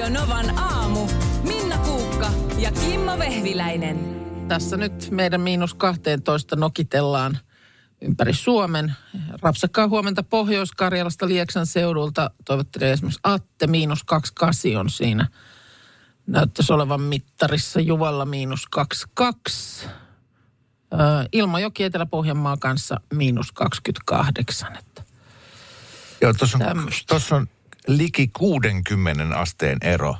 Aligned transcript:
Radio 0.00 0.20
Novan 0.20 0.58
aamu. 0.58 1.06
Minna 1.42 1.78
Kuukka 1.78 2.30
ja 2.58 2.72
Kimmo 2.72 3.18
Vehviläinen. 3.18 3.98
Tässä 4.48 4.76
nyt 4.76 5.10
meidän 5.10 5.40
miinus 5.40 5.74
12 5.74 6.56
nokitellaan 6.56 7.38
ympäri 8.00 8.34
Suomen. 8.34 8.94
Rapsakkaa 9.42 9.88
huomenta 9.88 10.22
Pohjois-Karjalasta 10.22 11.28
Lieksan 11.28 11.66
seudulta. 11.66 12.30
Toivottelee 12.44 12.92
esimerkiksi 12.92 13.20
Atte, 13.22 13.66
miinus 13.66 14.04
28 14.04 14.76
on 14.76 14.90
siinä. 14.90 15.28
Näyttäisi 16.26 16.72
olevan 16.72 17.00
mittarissa 17.00 17.80
Juvalla 17.80 18.24
miinus 18.24 18.66
22. 18.66 19.86
Öö, 20.92 21.00
Ilmajoki 21.32 21.84
Etelä-Pohjanmaa 21.84 22.56
kanssa 22.56 23.00
miinus 23.14 23.52
28. 23.52 24.76
Että 24.76 25.02
Joo, 26.20 26.32
tuossa 26.32 26.58
on, 26.58 26.88
tossa 27.08 27.36
on 27.36 27.48
liki 27.86 28.28
60 28.28 29.38
asteen 29.38 29.78
ero 29.82 30.16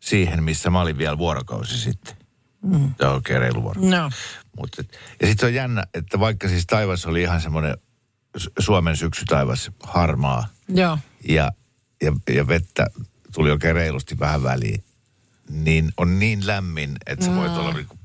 siihen, 0.00 0.42
missä 0.42 0.70
mä 0.70 0.80
olin 0.80 0.98
vielä 0.98 1.18
vuorokausi 1.18 1.78
sitten. 1.78 2.16
Mm. 2.62 2.94
Tämä 2.94 3.10
on 3.10 3.16
oikein 3.16 3.40
reilu 3.40 3.62
vuorokausi. 3.62 3.96
No. 3.96 4.10
Mut, 4.58 4.78
et, 4.78 4.98
ja 5.20 5.26
sitten 5.26 5.46
on 5.46 5.54
jännä, 5.54 5.84
että 5.94 6.20
vaikka 6.20 6.48
siis 6.48 6.66
taivas 6.66 7.06
oli 7.06 7.22
ihan 7.22 7.40
semmoinen 7.40 7.76
Su- 8.38 8.52
Suomen 8.58 8.96
syksytaivas 8.96 9.70
harmaa 9.82 10.48
Joo. 10.68 10.98
ja, 11.28 11.52
ja, 12.02 12.12
ja 12.34 12.48
vettä 12.48 12.86
tuli 13.34 13.50
oikein 13.50 13.74
reilusti 13.74 14.18
vähän 14.18 14.42
väliin, 14.42 14.84
niin 15.48 15.92
on 15.96 16.18
niin 16.18 16.46
lämmin, 16.46 16.96
että 17.06 17.24
sä 17.24 17.34
voit 17.34 17.52
olla 17.52 17.72
niinku 17.72 17.98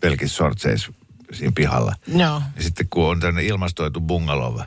pelkissä 0.00 0.36
sortseissa 0.36 0.92
siinä 1.32 1.52
pihalla. 1.54 1.94
Joo. 2.06 2.42
Ja 2.56 2.62
sitten 2.62 2.88
kun 2.90 3.04
on 3.04 3.20
tämmöinen 3.20 3.50
ilmastoitu 3.50 4.00
bungalova, 4.00 4.66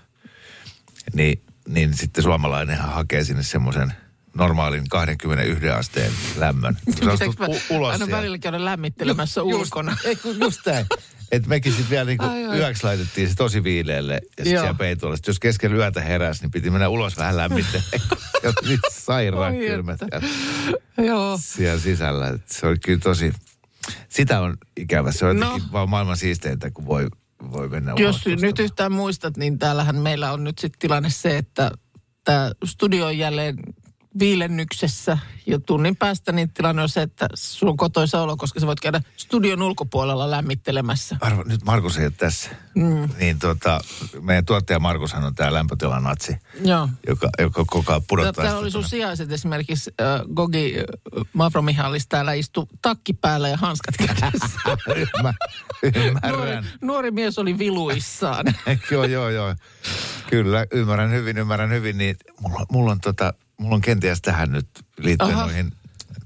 niin, 1.13 1.41
niin 1.69 1.93
sitten 1.93 2.23
suomalainenhan 2.23 2.91
hakee 2.93 3.23
sinne 3.23 3.43
semmoisen 3.43 3.93
normaalin 4.33 4.87
21 4.89 5.69
asteen 5.69 6.11
lämmön. 6.37 6.77
Sä 7.05 7.11
astut 7.11 7.39
mä 7.39 7.45
u- 7.47 7.61
ulos 7.69 7.91
aina 7.93 8.07
välillä 8.17 8.37
käydä 8.37 8.65
lämmittelemässä 8.65 9.43
ulkona? 9.43 9.97
Just, 10.05 10.39
just 10.41 10.59
näin. 10.65 10.85
Että 11.31 11.49
mekin 11.49 11.71
sitten 11.71 11.89
vielä 11.89 12.05
niinku 12.05 12.25
Ai, 12.25 12.45
ai. 12.45 12.57
yöksi 12.57 12.83
laitettiin 12.83 13.29
se 13.29 13.35
tosi 13.35 13.63
viileelle 13.63 14.13
ja 14.13 14.19
sitten 14.21 14.45
siellä 14.45 14.73
peitolla. 14.73 15.15
Sitten 15.15 15.31
jos 15.31 15.39
keskellä 15.39 15.75
yötä 15.77 16.01
heräsi, 16.01 16.41
niin 16.41 16.51
piti 16.51 16.69
mennä 16.69 16.89
ulos 16.89 17.17
vähän 17.17 17.37
lämmittelemään. 17.37 17.91
ja 18.43 18.53
niin 18.67 18.79
sairaan 19.05 19.53
Oi, 19.55 19.59
kylmä 19.67 19.91
että. 19.91 20.21
siellä, 20.21 21.09
Joo. 21.11 21.39
siellä 21.41 21.79
sisällä. 21.79 22.27
Et 22.27 22.47
se 22.49 22.67
oli 22.67 22.77
kyllä 22.85 22.99
tosi, 22.99 23.33
sitä 24.09 24.39
on 24.39 24.57
ikävä. 24.77 25.11
Se 25.11 25.25
on 25.25 25.39
No. 25.39 25.59
vaan 25.71 25.89
maailman 25.89 26.17
siisteintä, 26.17 26.71
kun 26.71 26.85
voi, 26.85 27.07
voi 27.51 27.69
mennä 27.69 27.93
Jos 27.97 28.25
nyt 28.25 28.59
yhtään 28.59 28.91
muistat, 28.91 29.37
niin 29.37 29.59
täällähän 29.59 29.95
meillä 29.95 30.31
on 30.31 30.43
nyt 30.43 30.57
sitten 30.57 30.79
tilanne 30.79 31.09
se, 31.09 31.37
että 31.37 31.71
tämä 32.23 32.51
studio 32.65 33.05
on 33.05 33.17
jälleen 33.17 33.55
viilennyksessä 34.19 35.17
ja 35.45 35.59
tunnin 35.59 35.95
päästä 35.95 36.31
niin 36.31 36.49
tilanne 36.53 36.81
on 36.81 36.89
se, 36.89 37.01
että 37.01 37.27
sulla 37.33 37.71
on 37.71 37.77
kotoisa 37.77 38.21
olo, 38.21 38.37
koska 38.37 38.59
sä 38.59 38.67
voit 38.67 38.79
käydä 38.79 39.01
studion 39.17 39.61
ulkopuolella 39.61 40.31
lämmittelemässä. 40.31 41.17
Arvo, 41.21 41.43
nyt 41.43 41.63
Markus 41.63 41.97
ei 41.97 42.05
ole 42.05 42.13
tässä. 42.17 42.49
Mm. 42.75 43.09
Niin 43.19 43.39
tota, 43.39 43.79
meidän 44.21 44.45
tuottaja 44.45 44.79
Markushan 44.79 45.23
on 45.23 45.35
tämä 45.35 45.53
lämpötilanatsi, 45.53 46.37
Joo. 46.63 46.89
joka, 47.07 47.29
joka 47.39 47.65
koko 47.67 47.91
ajan 47.91 48.01
pudottaa. 48.07 48.45
Sitä 48.45 48.57
oli 48.57 48.71
sun 48.71 48.83
sijaiset 48.83 49.31
esimerkiksi 49.31 49.91
äh, 50.01 50.21
Gogi 50.33 50.75
äh, 50.77 50.83
Mavromihalis 51.33 52.07
täällä 52.07 52.33
istu 52.33 52.69
takki 52.81 53.13
päällä 53.13 53.49
ja 53.49 53.57
hanskat 53.57 53.95
kädessä. 53.97 54.59
Ymmär, 54.95 55.33
nuori, 55.95 56.07
ymmärrän. 56.07 56.65
nuori 56.81 57.11
mies 57.11 57.39
oli 57.39 57.57
viluissaan. 57.57 58.45
joo, 58.91 59.03
joo, 59.03 59.29
joo. 59.29 59.55
Kyllä, 60.29 60.65
ymmärrän 60.71 61.11
hyvin, 61.11 61.37
ymmärrän 61.37 61.69
hyvin. 61.69 61.97
Niin 61.97 62.15
mulla, 62.41 62.65
mulla, 62.71 62.91
on, 62.91 63.01
tota, 63.01 63.33
mulla 63.59 63.75
on 63.75 63.81
kenties 63.81 64.21
tähän 64.21 64.51
nyt 64.51 64.67
liittyen 64.97 65.35
Aha. 65.35 65.45
noihin 65.45 65.71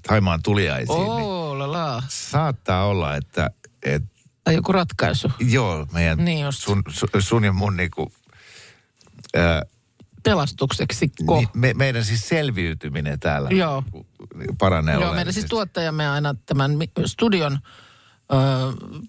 Taimaan 0.08 0.42
tuliaisiin. 0.44 0.98
Niin 0.98 1.08
Oo, 1.10 1.72
la 1.72 2.04
saattaa 2.08 2.86
olla, 2.86 3.16
että, 3.16 3.50
että 3.84 4.08
Tai 4.44 4.54
joku 4.56 4.72
ratkaisu. 4.72 5.32
joo, 5.40 5.88
meidän 5.92 6.26
Niin 6.26 6.46
just. 6.46 6.60
sun, 6.64 6.84
sun, 6.90 7.10
sun 7.20 7.44
ja 7.44 7.54
mun 7.54 7.78
niinku, 7.78 8.12
ää, 9.36 9.62
Pelastukseksi 10.24 11.12
ko. 11.26 11.38
niin 11.38 11.50
me, 11.54 11.74
meidän 11.74 12.06
siis 12.06 12.28
selviytyminen 12.30 13.20
täällä 13.20 13.50
Joo. 13.50 13.84
niinku 14.36 14.56
paranee 14.60 14.96
Joo, 14.96 15.14
meidän 15.14 15.34
siis 15.34 15.46
tuottajamme 15.46 16.10
aina 16.10 16.36
tämän 16.46 16.72
studion 17.06 17.60
ö, 18.34 18.36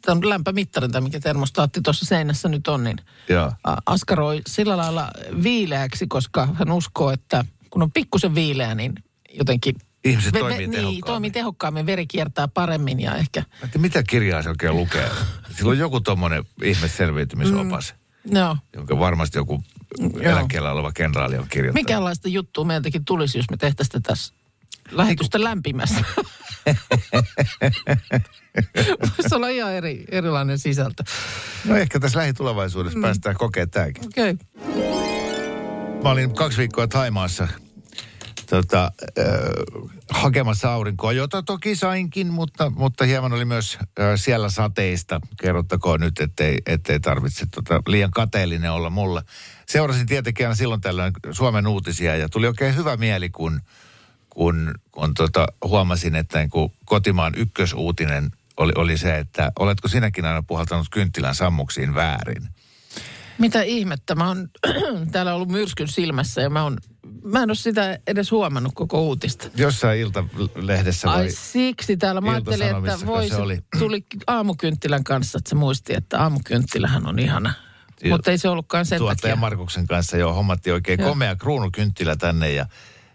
tämän 0.02 0.28
lämpömittarin, 0.28 0.92
tai 0.92 1.00
mikä 1.00 1.20
termostaatti 1.20 1.80
tuossa 1.80 2.06
seinässä 2.06 2.48
nyt 2.48 2.68
on, 2.68 2.84
niin 2.84 2.96
Joo. 3.28 3.52
askaroi 3.86 4.42
sillä 4.46 4.76
lailla 4.76 5.10
viileäksi, 5.42 6.06
koska 6.06 6.46
hän 6.54 6.72
uskoo, 6.72 7.10
että 7.10 7.44
kun 7.74 7.82
on 7.82 7.92
pikkusen 7.92 8.34
viileä, 8.34 8.74
niin 8.74 8.92
jotenkin... 9.38 9.74
Ihmiset 10.04 10.34
ve- 10.34 10.38
toimii 10.38 10.58
Niin, 10.58 10.70
tehokkaammin. 10.70 11.04
toimii 11.04 11.30
tehokkaammin, 11.30 11.86
veri 11.86 12.06
kiertää 12.06 12.48
paremmin 12.48 13.00
ja 13.00 13.14
ehkä... 13.16 13.42
Että 13.64 13.78
mitä 13.78 14.02
kirjaa 14.02 14.42
se 14.42 14.48
oikein 14.48 14.76
lukee? 14.76 15.10
Sillä 15.56 15.70
on 15.70 15.78
joku 15.78 16.00
tommonen 16.00 16.44
ihme 16.62 16.88
selviytymisopas, 16.88 17.94
mm. 18.24 18.36
Joo. 18.36 18.56
jonka 18.76 18.98
varmasti 18.98 19.38
joku 19.38 19.62
eläkkeellä 20.20 20.72
oleva 20.72 20.92
kenraali 20.92 21.38
on 21.38 21.46
kirjoittanut. 21.48 21.86
Mikäänlaista 21.86 22.28
juttua 22.28 22.64
meiltäkin 22.64 23.04
tulisi, 23.04 23.38
jos 23.38 23.50
me 23.50 23.56
tehtäisiin 23.56 24.02
tässä 24.02 24.34
lähetystä 24.90 25.44
lämpimässä. 25.44 26.04
Voisi 29.18 29.34
olla 29.34 29.48
ihan 29.48 29.72
eri, 29.72 30.04
erilainen 30.10 30.58
sisältö. 30.58 31.04
No 31.64 31.76
ehkä 31.76 32.00
tässä 32.00 32.18
lähitulevaisuudessa 32.18 32.98
mm. 32.98 33.02
päästään 33.02 33.36
kokemaan 33.36 33.70
tämäkin. 33.70 34.06
Okei. 34.06 34.30
Okay. 34.30 34.46
Mä 36.02 36.10
olin 36.10 36.34
kaksi 36.34 36.58
viikkoa 36.58 36.86
Taimaassa 36.86 37.48
tota, 38.54 38.92
äh, 39.18 39.24
hakemassa 40.10 40.72
aurinkoa, 40.72 41.12
jota 41.12 41.42
toki 41.42 41.76
sainkin, 41.76 42.32
mutta, 42.32 42.70
mutta 42.70 43.04
hieman 43.04 43.32
oli 43.32 43.44
myös 43.44 43.78
äh, 43.80 44.06
siellä 44.16 44.50
sateista. 44.50 45.20
Kerrottakoon 45.40 46.00
nyt, 46.00 46.20
ettei, 46.20 46.58
ettei 46.66 47.00
tarvitse 47.00 47.46
tota, 47.54 47.82
liian 47.86 48.10
kateellinen 48.10 48.72
olla 48.72 48.90
mulla. 48.90 49.22
Seurasin 49.66 50.06
tietenkin 50.06 50.46
aina 50.46 50.54
silloin 50.54 50.80
tällöin 50.80 51.12
Suomen 51.30 51.66
uutisia 51.66 52.16
ja 52.16 52.28
tuli 52.28 52.46
oikein 52.46 52.76
hyvä 52.76 52.96
mieli, 52.96 53.30
kun, 53.30 53.60
kun, 54.30 54.74
kun 54.90 55.14
tota, 55.14 55.46
huomasin, 55.64 56.14
että 56.14 56.38
niin 56.38 56.50
kun 56.50 56.72
kotimaan 56.84 57.32
ykkösuutinen 57.36 58.30
oli, 58.56 58.72
oli 58.76 58.98
se, 58.98 59.18
että 59.18 59.52
oletko 59.58 59.88
sinäkin 59.88 60.24
aina 60.24 60.42
puhaltanut 60.42 60.86
kynttilän 60.90 61.34
sammuksiin 61.34 61.94
väärin? 61.94 62.48
Mitä 63.38 63.62
ihmettä? 63.62 64.14
Mä 64.14 64.28
oon 64.28 64.48
täällä 65.12 65.34
ollut 65.34 65.48
myrskyn 65.48 65.88
silmässä 65.88 66.40
ja 66.40 66.50
mä, 66.50 66.62
oon, 66.62 66.78
mä 67.24 67.42
en 67.42 67.50
ole 67.50 67.54
sitä 67.54 67.98
edes 68.06 68.30
huomannut 68.30 68.72
koko 68.74 69.00
uutista. 69.02 69.48
Jossain 69.56 70.00
iltalehdessä 70.00 71.10
Ai 71.10 71.16
vai... 71.16 71.30
siksi 71.30 71.96
täällä 71.96 72.20
mä 72.20 72.30
ajattelin, 72.30 72.76
että 72.76 73.06
voi, 73.06 73.28
se 73.28 73.36
oli? 73.36 73.60
tuli 73.78 74.06
aamukynttilän 74.26 75.04
kanssa, 75.04 75.38
että 75.38 75.48
se 75.48 75.54
muisti, 75.54 75.94
että 75.96 76.20
aamukynttilähän 76.20 77.06
on 77.06 77.18
ihana. 77.18 77.52
Mutta 78.10 78.30
ei 78.30 78.38
se 78.38 78.48
ollutkaan 78.48 78.86
sen 78.86 78.98
tuottaja 78.98 79.32
takia. 79.32 79.40
Markuksen 79.40 79.86
kanssa 79.86 80.16
jo 80.16 80.32
hommattiin 80.32 80.74
oikein 80.74 81.00
Joo. 81.00 81.08
komea 81.08 81.36
kruunukynttilä 81.36 82.16
tänne 82.16 82.52
ja 82.52 82.66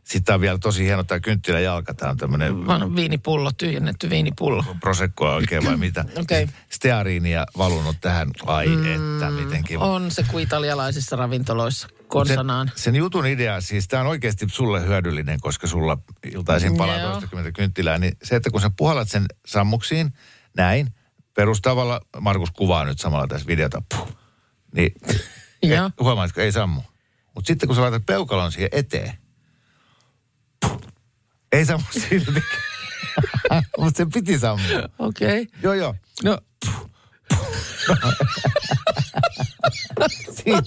sitten 0.04 0.36
on 0.36 0.42
vielä 0.42 0.58
tosi 0.58 0.84
hieno 0.84 1.04
tämä 1.04 1.20
kynttilä 1.20 1.60
jalka. 1.60 1.94
Tämä 1.94 2.12
on 2.12 2.18
tämmöinen 2.18 2.68
Vanha 2.68 2.96
viinipullo, 2.96 3.52
tyhjennetty 3.58 4.10
viinipullo. 4.10 4.64
prosekkoa 4.80 5.36
oikein 5.36 5.66
vai 5.66 5.78
mitä. 5.78 6.06
Okei. 6.22 6.48
Steariinia 6.70 7.46
valunut 7.58 7.96
tähän. 8.02 8.32
Ai 8.46 8.68
että, 8.96 9.30
miten 9.30 9.64
kiva. 9.64 9.86
Mm, 9.86 9.92
On 9.92 10.12
se 10.12 10.24
kuin 10.32 10.44
italialaisissa 10.44 11.16
ravintoloissa 11.16 11.88
konsanaan. 12.10 12.68
Sen, 12.68 12.78
sen 12.78 12.96
jutun 12.96 13.26
idea, 13.26 13.62
siis 13.62 13.88
tämä 13.88 14.02
on 14.02 14.08
oikeasti 14.08 14.46
sulle 14.52 14.86
hyödyllinen, 14.86 15.40
koska 15.42 15.68
sulla 15.68 15.98
iltaisin 16.32 16.78
palaa 16.78 17.00
Joo. 17.00 17.12
toistakymmentä 17.12 17.52
kynttilää, 17.52 17.98
niin 17.98 18.18
se, 18.24 18.36
että 18.36 18.50
kun 18.50 18.62
sä 18.62 18.72
puhalat 18.78 19.10
sen 19.10 19.26
sammuksiin, 19.46 20.14
näin, 20.58 20.94
perustavalla, 21.34 22.02
Markus 22.20 22.52
kuvaa 22.52 22.86
nyt 22.86 23.00
samalla 23.00 23.28
tässä 23.28 23.48
videota, 23.48 23.82
puh, 23.96 24.18
niin 24.76 24.92
et, 25.64 25.94
huomaatko, 26.00 26.42
ei 26.42 26.52
sammu. 26.52 26.82
Mutta 27.36 27.48
sitten 27.48 27.68
kun 27.68 27.76
sä 27.76 27.82
laitat 27.82 28.06
peukalon 28.06 28.52
siihen 28.52 28.70
eteen, 28.72 29.14
puh, 30.62 30.82
ei 31.52 31.66
sammu 31.66 31.86
silti. 32.10 32.44
Mutta 33.78 33.98
se 33.98 34.06
piti 34.14 34.40
sammua. 34.40 34.90
Okei. 35.00 35.42
Okay. 35.42 35.60
Joo, 35.64 35.74
joo. 35.74 35.96
No, 36.24 36.38
Siinä, 40.44 40.62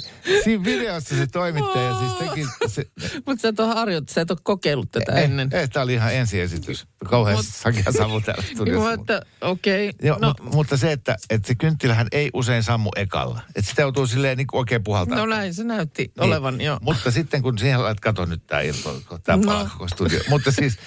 siinä 0.45 0.65
videossa 0.65 1.17
se 1.17 1.27
toimittaja 1.27 1.99
siis 1.99 2.13
teki... 2.13 2.47
Se, 2.67 2.85
mutta 3.27 3.43
sä 3.43 3.49
et 3.49 3.61
ole 3.61 3.75
harjoittanut, 3.75 4.09
sä 4.09 4.21
et 4.21 4.31
ole 4.31 4.39
kokeillut 4.43 4.91
tätä 4.91 5.13
ei, 5.13 5.25
ennen. 5.25 5.49
ei, 5.53 5.69
tämä 5.69 5.85
oli 5.85 5.95
ihan 5.95 6.15
ensiesitys. 6.15 6.87
Kauhean 7.05 7.39
Mut- 7.39 7.47
sakea 7.49 7.93
savu 7.99 8.21
täällä 8.21 8.43
Niin 8.43 8.57
studiossa. 8.57 8.93
että 8.93 9.23
okei. 9.41 9.89
Okay. 9.89 10.07
Joo, 10.09 10.19
No, 10.21 10.27
no. 10.29 10.35
mutta, 10.41 10.57
mutta 10.57 10.77
se, 10.77 10.93
että, 10.93 11.17
että 11.31 11.49
se 11.49 11.55
kynttilähän 11.55 12.07
ei 12.13 12.31
usein 12.35 12.63
sammu 12.63 12.91
ekalla. 12.97 13.41
Että 13.57 13.71
sitä 13.71 13.83
joutuu 13.83 14.07
silleen 14.07 14.37
niin 14.37 14.47
oikein 14.53 14.85
puhaltaa. 14.85 15.19
no 15.19 15.27
näin 15.27 15.55
se 15.55 15.65
näytti 15.65 16.13
olevan, 16.19 16.61
joo. 16.61 16.79
Mutta 16.83 17.11
sitten 17.11 17.43
kun 17.43 17.59
siihen 17.59 17.83
laitat, 17.83 18.01
kato 18.01 18.25
nyt 18.25 18.47
tämä 18.47 18.61
ilto, 18.61 19.01
tämä 19.25 19.39
No. 19.47 19.69
studio. 19.87 20.21
Mutta 20.29 20.51
siis, 20.53 20.79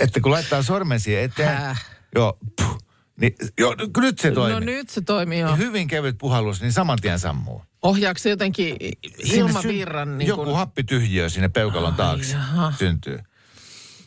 että 0.00 0.20
kun 0.20 0.32
laittaa 0.32 0.62
sormen 0.62 1.00
siihen 1.00 1.24
eteen, 1.24 1.56
Häh? 1.58 1.84
joo, 2.14 2.38
puh, 2.56 2.78
niin 3.20 3.34
joo, 3.58 3.74
no, 3.74 4.00
nyt 4.02 4.18
se 4.18 4.30
toimii. 4.30 4.54
No 4.54 4.60
nyt 4.60 4.90
se 4.90 5.00
toimii 5.00 5.38
jo. 5.40 5.56
Hyvin 5.56 5.88
kevyt 5.88 6.18
puhallus, 6.18 6.60
niin 6.60 6.72
saman 6.72 6.98
tien 7.02 7.18
sammuu. 7.18 7.62
Ohjaako 7.82 8.18
se 8.18 8.30
jotenkin 8.30 8.76
ilmavirran? 9.24 10.08
syn- 10.08 10.18
Niin 10.18 10.28
Joku 10.28 10.44
kun... 10.44 10.56
happityhjiö 10.56 11.28
sinne 11.28 11.48
peukalon 11.48 11.90
Ai 11.92 11.96
taakse 11.96 12.32
jaha. 12.32 12.72
syntyy. 12.78 13.18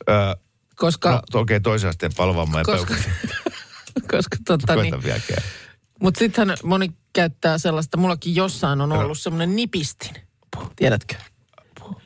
Ö, 0.09 0.13
koska, 0.75 1.23
No, 1.33 1.39
okei, 1.39 1.59
toisen 1.59 1.89
asteen 1.89 2.11
palvaamaan 2.17 2.61
ja 2.61 2.65
koska, 2.77 2.93
koska 4.11 4.37
tota 4.45 4.75
niin, 4.75 4.93
mutta 6.01 6.19
sittenhän 6.19 6.57
moni 6.63 6.91
käyttää 7.13 7.57
sellaista, 7.57 7.97
mullakin 7.97 8.35
jossain 8.35 8.81
on 8.81 8.91
ollut 8.91 9.19
semmoinen 9.19 9.55
nipistin. 9.55 10.15
Tiedätkö? 10.75 11.15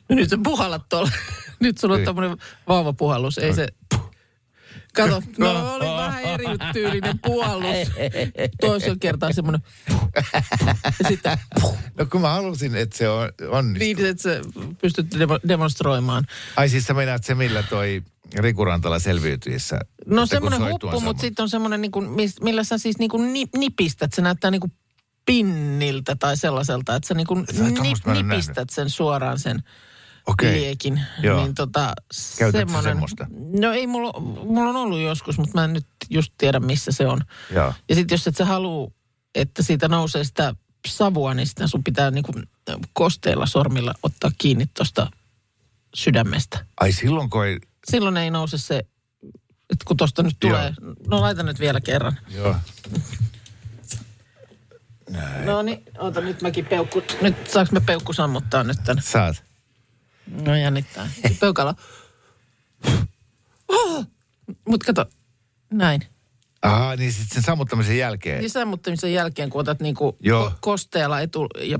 No 0.08 0.16
nyt 0.16 0.30
sä 0.30 0.38
puhallat 0.44 0.88
tuolla. 0.88 1.10
Nyt 1.60 1.78
sulla 1.78 1.94
on 1.94 1.98
Niin. 1.98 2.04
tämmöinen 2.06 2.36
vauvapuhallus. 2.68 3.38
Ei 3.38 3.54
se... 3.54 3.68
Kato, 4.94 5.22
no 5.38 5.74
oli 5.74 5.86
vähän 5.86 6.24
eri 6.24 6.46
tyylinen 6.72 7.18
puhallus. 7.18 7.76
Toisella 8.60 8.96
kertaa 9.00 9.32
semmoinen... 9.32 9.62
Ja 10.84 11.08
sitten 11.08 11.38
No 11.98 12.06
kun 12.06 12.20
mä 12.20 12.28
halusin, 12.28 12.76
että 12.76 12.96
se 12.98 13.08
on, 13.08 13.28
on 13.48 13.72
niin, 13.72 14.06
että 14.06 14.22
sä 14.22 14.40
pystyt 14.80 15.14
demo- 15.14 15.48
demonstroimaan. 15.48 16.24
Ai 16.56 16.68
siis 16.68 16.84
sä 16.84 16.94
meinaat 16.94 17.24
se, 17.24 17.34
millä 17.34 17.62
toi 17.62 18.02
Riku 18.34 18.64
Rantala 18.64 18.98
selviytyissä? 18.98 19.80
No 20.06 20.26
semmoinen 20.26 20.70
huppu, 20.70 21.00
mutta 21.00 21.20
sitten 21.20 21.42
on 21.42 21.48
semmoinen, 21.48 21.80
niin 21.80 21.92
kuin, 21.92 22.08
millä 22.42 22.64
sä 22.64 22.78
siis 22.78 22.98
niin 22.98 23.10
kuin 23.10 23.32
ni, 23.32 23.44
nipistät. 23.56 24.12
Se 24.12 24.22
näyttää 24.22 24.50
niin 24.50 24.60
kuin 24.60 24.72
pinniltä 25.24 26.16
tai 26.16 26.36
sellaiselta, 26.36 26.96
että 26.96 27.08
sä 27.08 27.14
niin 27.14 27.26
kuin 27.26 27.46
ole 28.06 28.22
nipistät 28.22 28.70
sen 28.70 28.90
suoraan 28.90 29.38
sen 29.38 29.62
Okei. 30.26 30.52
liekin. 30.52 31.00
Joo. 31.22 31.42
Niin 31.42 31.54
tota, 31.54 31.92
Käytätkö 32.38 32.58
semmonen- 32.58 32.82
semmoista? 32.92 33.26
No 33.60 33.72
ei, 33.72 33.86
mulla, 33.86 34.20
mulla 34.20 34.70
on 34.70 34.76
ollut 34.76 35.00
joskus, 35.00 35.38
mutta 35.38 35.58
mä 35.58 35.64
en 35.64 35.72
nyt 35.72 35.86
just 36.10 36.32
tiedä, 36.38 36.60
missä 36.60 36.92
se 36.92 37.06
on. 37.06 37.20
Joo. 37.50 37.74
Ja 37.88 37.94
sitten 37.94 38.14
jos 38.14 38.26
et 38.26 38.36
sä 38.36 38.44
halua, 38.44 38.90
että 39.34 39.62
siitä 39.62 39.88
nousee 39.88 40.24
sitä 40.24 40.54
savua, 40.88 41.34
niin 41.34 41.46
sitä 41.46 41.66
sun 41.66 41.84
pitää 41.84 42.10
niin 42.10 42.24
kuin 42.24 42.48
kosteilla 42.92 43.46
sormilla 43.46 43.94
ottaa 44.02 44.30
kiinni 44.38 44.66
tuosta 44.76 45.10
sydämestä. 45.94 46.66
Ai 46.80 46.92
silloin 46.92 47.30
kun 47.30 47.46
ei... 47.46 47.58
Silloin 47.90 48.16
ei 48.16 48.30
nouse 48.30 48.58
se, 48.58 48.78
että 49.70 49.84
kun 49.84 49.96
tuosta 49.96 50.22
nyt 50.22 50.36
Joo. 50.44 50.50
tulee. 50.52 50.72
No 51.08 51.20
laita 51.20 51.42
nyt 51.42 51.60
vielä 51.60 51.80
kerran. 51.80 52.18
Joo. 52.28 52.56
No 55.44 55.62
niin, 55.62 55.82
oota 55.98 56.20
nyt 56.20 56.42
mäkin 56.42 56.66
peukku. 56.66 57.02
Nyt 57.20 57.50
saaks 57.50 57.72
me 57.72 57.80
peukku 57.80 58.12
sammuttaa 58.12 58.64
nyt 58.64 58.78
tän? 58.84 59.02
Saat. 59.02 59.44
No 60.26 60.56
jännittää. 60.56 61.10
Peukalo. 61.40 61.74
Oh! 63.68 64.06
Mut 64.68 64.84
kato, 64.84 65.06
näin. 65.72 66.02
Aha, 66.62 66.96
niin 66.96 67.12
sitten 67.12 67.34
sen 67.34 67.42
sammuttamisen 67.42 67.98
jälkeen. 67.98 68.40
Niin 68.40 68.50
sammuttamisen 68.50 69.12
jälkeen, 69.12 69.50
kun 69.50 69.60
otat 69.60 69.80
niinku 69.80 70.16
Joo. 70.20 70.48
ko- 70.48 70.52
kosteella 70.60 71.20
etu, 71.20 71.46
ja 71.60 71.78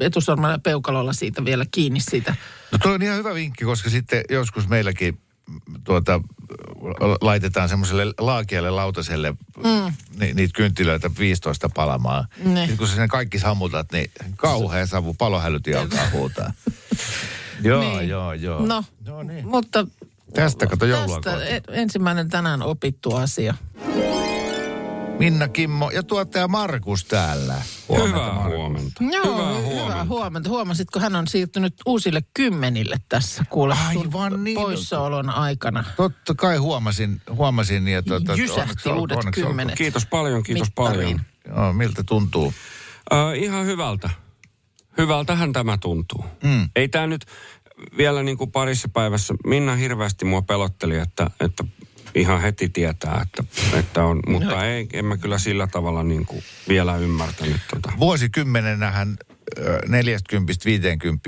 etusormella 0.00 0.54
ja 0.54 0.58
peukalolla 0.58 1.12
siitä 1.12 1.44
vielä 1.44 1.66
kiinni 1.70 2.00
siitä. 2.00 2.34
No 2.72 2.78
toi 2.82 2.94
on 2.94 3.02
ihan 3.02 3.18
hyvä 3.18 3.34
vinkki, 3.34 3.64
koska 3.64 3.90
sitten 3.90 4.24
joskus 4.30 4.68
meilläkin 4.68 5.18
mm, 5.48 5.60
tuota, 5.84 6.20
laitetaan 7.20 7.68
semmoiselle 7.68 8.14
laakialle 8.18 8.70
lautaselle 8.70 9.30
mm. 9.56 9.94
ni, 10.18 10.34
niitä 10.34 10.52
kynttilöitä 10.56 11.10
15 11.18 11.68
palamaan. 11.68 12.26
Ne. 12.44 12.60
Sitten 12.60 12.76
kun 12.76 12.88
sä 12.88 13.00
ne 13.00 13.08
kaikki 13.08 13.38
sammutat, 13.38 13.92
niin 13.92 14.10
kauhea 14.36 14.86
savu, 14.86 15.14
palohälytin 15.14 15.78
alkaa 15.78 16.10
huutaa. 16.12 16.52
joo, 17.62 17.80
Niin. 17.80 18.08
joo, 18.08 18.32
joo. 18.32 18.66
No, 18.66 18.84
no 19.06 19.22
niin. 19.22 19.46
mutta 19.48 19.86
Tästä 20.34 20.66
kato 20.66 20.86
joulua 20.86 21.20
tästä 21.20 21.30
kohti. 21.30 21.46
e- 21.52 21.62
ensimmäinen 21.82 22.28
tänään 22.30 22.62
opittu 22.62 23.14
asia. 23.16 23.54
Minna 25.18 25.48
Kimmo 25.48 25.90
ja 25.90 26.02
tuottaja 26.02 26.48
Markus 26.48 27.04
täällä. 27.04 27.54
Huomenta, 27.88 28.08
Hyvää 28.18 28.32
Markus. 28.32 28.56
huomenta. 28.56 29.04
Joo, 29.04 29.24
Hyvää 29.24 29.50
hy- 29.50 29.62
huomenta. 29.62 29.84
hyvää 29.84 30.04
huomenta. 30.04 30.48
Huomasitko, 30.48 31.00
hän 31.00 31.16
on 31.16 31.26
siirtynyt 31.26 31.74
uusille 31.86 32.20
kymmenille 32.34 32.96
tässä 33.08 33.44
kuule 33.50 33.74
Aivan 33.88 34.44
niin. 34.44 34.54
poissaolon 34.54 35.30
aikana. 35.30 35.84
Totta 35.96 36.34
kai 36.34 36.56
huomasin, 36.56 37.20
huomasin 37.30 37.88
ja 37.88 38.02
tuota, 38.02 38.34
Jysähti 38.34 38.88
uudet 38.90 39.18
kymmenet. 39.34 39.74
Kiitos 39.78 40.06
paljon, 40.06 40.42
kiitos 40.42 40.68
Mittariin. 40.68 41.20
paljon. 41.46 41.64
Joo, 41.64 41.72
miltä 41.72 42.02
tuntuu? 42.04 42.54
Äh, 43.12 43.42
ihan 43.42 43.66
hyvältä. 43.66 44.10
Hyvältähän 44.98 45.52
tämä 45.52 45.78
tuntuu. 45.78 46.24
Mm. 46.42 46.68
Ei 46.76 46.88
tämä 46.88 47.06
nyt 47.06 47.26
vielä 47.96 48.22
niin 48.22 48.38
kuin 48.38 48.52
parissa 48.52 48.88
päivässä, 48.88 49.34
Minna 49.46 49.76
hirveästi 49.76 50.24
mua 50.24 50.42
pelotteli, 50.42 50.98
että, 50.98 51.30
että 51.40 51.64
ihan 52.14 52.40
heti 52.40 52.68
tietää, 52.68 53.20
että, 53.22 53.44
että 53.78 54.04
on, 54.04 54.20
mutta 54.26 54.64
ei, 54.64 54.88
en 54.92 55.04
mä 55.04 55.16
kyllä 55.16 55.38
sillä 55.38 55.66
tavalla 55.66 56.02
niin 56.02 56.26
kuin 56.26 56.42
vielä 56.68 56.96
ymmärtänyt 56.96 57.60
tota. 57.70 57.92
Vuosikymmenenähän 57.98 59.16
40-50 59.58 59.60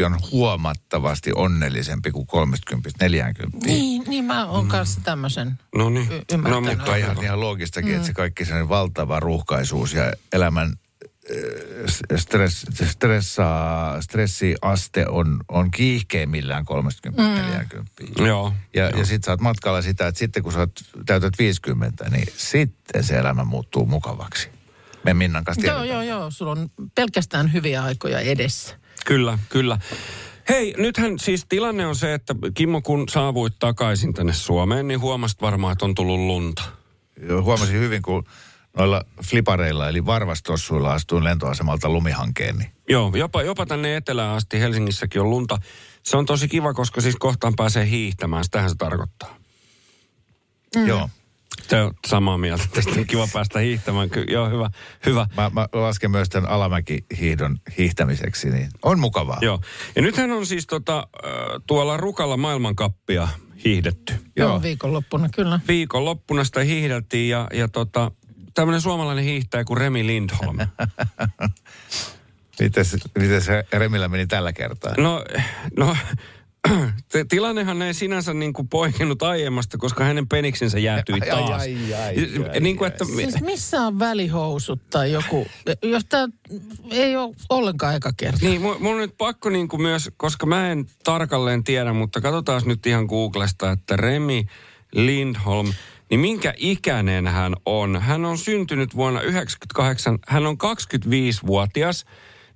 on 0.06 0.18
huomattavasti 0.32 1.30
onnellisempi 1.34 2.10
kuin 2.10 2.26
30-40. 2.26 3.66
Niin, 3.66 4.04
niin 4.06 4.24
mä 4.24 4.46
oon 4.46 4.68
kanssa 4.68 5.00
tämmöisen. 5.04 5.58
No 5.74 5.90
niin. 5.90 6.12
Y- 6.12 6.16
no, 6.16 6.22
ymmärtänyt. 6.32 6.78
mutta 6.78 6.96
ihan, 6.96 7.24
ihan 7.24 7.40
loogistakin, 7.40 7.90
mm. 7.90 7.96
että 7.96 8.06
se 8.06 8.12
kaikki 8.12 8.44
sellainen 8.44 8.68
valtava 8.68 9.20
ruuhkaisuus 9.20 9.92
ja 9.92 10.12
elämän 10.32 10.72
stress, 12.16 12.66
stressaa, 12.84 14.02
stressiaste 14.02 15.06
on, 15.08 15.40
on 15.48 15.70
kiihkeimmillään 15.70 16.64
30-40. 18.20 18.26
Joo. 18.26 18.52
Ja, 18.74 18.84
ja 18.84 19.04
sitten 19.06 19.22
sä 19.26 19.30
oot 19.30 19.40
matkalla 19.40 19.82
sitä, 19.82 20.06
että 20.06 20.18
sitten 20.18 20.42
kun 20.42 20.52
sä 20.52 20.58
oot, 20.58 20.70
täytät 21.06 21.34
50, 21.38 22.10
niin 22.10 22.28
sitten 22.36 23.04
se 23.04 23.16
elämä 23.18 23.44
muuttuu 23.44 23.86
mukavaksi. 23.86 24.48
Me 25.04 25.14
Minnan 25.14 25.44
kanssa 25.44 25.66
Joo, 25.66 25.76
tiedetään. 25.80 26.06
joo, 26.06 26.18
joo. 26.20 26.30
Sulla 26.30 26.52
on 26.52 26.70
pelkästään 26.94 27.52
hyviä 27.52 27.82
aikoja 27.82 28.20
edessä. 28.20 28.76
Kyllä, 29.06 29.38
kyllä. 29.48 29.78
Hei, 30.48 30.74
nythän 30.78 31.18
siis 31.18 31.46
tilanne 31.48 31.86
on 31.86 31.96
se, 31.96 32.14
että 32.14 32.34
Kimmo 32.54 32.80
kun 32.82 33.08
saavuit 33.08 33.58
takaisin 33.58 34.14
tänne 34.14 34.32
Suomeen, 34.32 34.88
niin 34.88 35.00
huomasit 35.00 35.42
varmaan, 35.42 35.72
että 35.72 35.84
on 35.84 35.94
tullut 35.94 36.18
lunta. 36.20 36.62
Joo, 37.28 37.42
Huomasin 37.42 37.80
hyvin, 37.80 38.02
kun 38.02 38.24
noilla 38.78 39.04
flipareilla 39.24 39.88
eli 39.88 40.06
varvastossuilla 40.06 40.92
astuin 40.92 41.24
lentoasemalta 41.24 41.88
lumihankeen, 41.88 42.56
niin 42.58 42.70
Joo, 42.88 43.12
jopa, 43.16 43.42
jopa 43.42 43.66
tänne 43.66 43.96
etelään 43.96 44.34
asti 44.34 44.60
Helsingissäkin 44.60 45.20
on 45.20 45.30
lunta. 45.30 45.58
Se 46.02 46.16
on 46.16 46.26
tosi 46.26 46.48
kiva, 46.48 46.74
koska 46.74 47.00
siis 47.00 47.16
kohtaan 47.16 47.56
pääsee 47.56 47.90
hiihtämään. 47.90 48.44
Sitähän 48.44 48.70
se 48.70 48.76
tarkoittaa. 48.76 49.36
mm. 50.76 50.86
joo. 50.86 51.10
Se 51.68 51.82
on 51.82 51.94
samaa 52.06 52.38
mieltä. 52.38 52.64
Tästä 52.74 52.90
on 52.98 53.06
kiva 53.06 53.28
päästä 53.32 53.58
hiihtämään. 53.58 54.10
Ky- 54.10 54.24
joo, 54.28 54.50
hyvä. 54.50 54.70
hyvä. 55.06 55.26
Mä, 55.36 55.50
mä 55.54 55.68
lasken 55.72 56.10
myös 56.10 56.28
tämän 56.28 56.50
alamäkihiihdon 56.50 57.58
hiihtämiseksi, 57.78 58.50
niin 58.50 58.68
on 58.82 59.00
mukavaa. 59.00 59.38
Joo. 59.40 59.60
Ja 59.96 60.02
nythän 60.02 60.30
on 60.32 60.46
siis 60.46 60.66
tota, 60.66 61.08
tuolla 61.66 61.96
Rukalla 61.96 62.36
maailmankappia 62.36 63.28
hiihdetty. 63.64 64.14
Joo. 64.36 64.48
Joo, 64.48 64.62
viikonloppuna 64.62 65.28
kyllä. 65.28 65.60
Viikonloppuna 65.68 66.44
sitä 66.44 66.60
hiihdeltiin 66.60 67.28
ja, 67.28 67.46
ja 67.52 67.68
tota, 67.68 68.10
tämmöinen 68.58 68.80
suomalainen 68.80 69.24
hiihtäjä 69.24 69.64
kuin 69.64 69.78
Remi 69.78 70.06
Lindholm. 70.06 70.58
Miten, 72.60 72.84
miten 73.18 73.42
se 73.42 73.64
Remillä 73.72 74.08
meni 74.08 74.26
tällä 74.26 74.52
kertaa? 74.52 74.94
No, 74.96 75.24
no 75.76 75.96
te- 77.12 77.24
tilannehan 77.28 77.82
ei 77.82 77.94
sinänsä 77.94 78.34
niin 78.34 78.52
kuin 78.52 78.68
poikennut 78.68 79.22
aiemmasta, 79.22 79.78
koska 79.78 80.04
hänen 80.04 80.28
peniksensä 80.28 80.78
jäätyi 80.78 81.14
Ai, 81.20 81.28
taas. 81.28 81.62
ai, 81.62 81.94
ai, 81.94 82.14
ai, 82.52 82.60
niin 82.60 82.76
kuin, 82.76 82.88
että, 82.88 83.04
Siis 83.04 83.40
missä 83.40 83.80
on 83.80 83.98
välihousut 83.98 84.80
tai 84.90 85.12
joku, 85.12 85.46
jos 85.82 86.04
tämä 86.04 86.28
ei 86.90 87.16
ole 87.16 87.34
ollenkaan 87.50 87.96
eka 87.96 88.12
kerta. 88.16 88.46
Niin, 88.46 88.60
mun, 88.60 88.76
mun 88.80 88.92
on 88.94 89.00
nyt 89.00 89.18
pakko 89.18 89.50
niin 89.50 89.68
kuin 89.68 89.82
myös, 89.82 90.10
koska 90.16 90.46
mä 90.46 90.70
en 90.70 90.86
tarkalleen 91.04 91.64
tiedä, 91.64 91.92
mutta 91.92 92.20
katsotaan 92.20 92.62
nyt 92.66 92.86
ihan 92.86 93.04
Googlesta, 93.04 93.70
että 93.70 93.96
Remi 93.96 94.46
Lindholm, 94.92 95.72
niin 96.10 96.20
minkä 96.20 96.54
ikäinen 96.56 97.26
hän 97.26 97.54
on? 97.66 98.00
Hän 98.02 98.24
on 98.24 98.38
syntynyt 98.38 98.96
vuonna 98.96 99.20
1998, 99.20 100.18
hän 100.28 100.46
on 100.46 100.56
25-vuotias. 100.56 102.04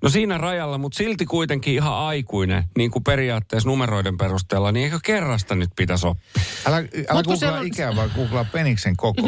No 0.03 0.09
siinä 0.09 0.39
rajalla, 0.39 0.79
mutta 0.79 0.97
silti 0.97 1.27
kuitenkin 1.27 1.75
ihan 1.75 1.95
aikuinen, 1.95 2.65
niin 2.79 2.91
kuin 2.91 3.05
periaatteessa 3.05 3.69
numeroiden 3.69 4.17
perusteella, 4.19 4.73
niin 4.73 4.85
eikö 4.85 4.99
kerrasta 5.05 5.55
nyt 5.55 5.71
pitäisi 5.77 6.07
oppia? 6.07 6.43
Älä, 6.67 6.77
älä 6.77 6.87
googlaa 7.09 7.37
siellä 7.37 7.59
on- 7.59 7.67
ikää, 7.67 7.97
vaan 7.97 8.11
googlaa 8.15 8.45
peniksen 8.53 8.97
koko. 8.97 9.23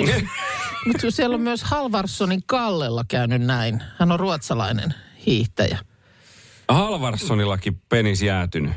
Mutta 0.87 1.11
siellä 1.11 1.35
on 1.35 1.40
myös 1.40 1.62
Halvarssonin 1.62 2.43
Kallella 2.47 3.04
käynyt 3.09 3.43
näin. 3.43 3.83
Hän 3.99 4.12
on 4.12 4.21
ruotsalainen 4.21 4.95
hiihtäjä. 5.26 5.78
Halvarssonillakin 6.69 7.81
penis 7.88 8.23
jäätynyt. 8.23 8.73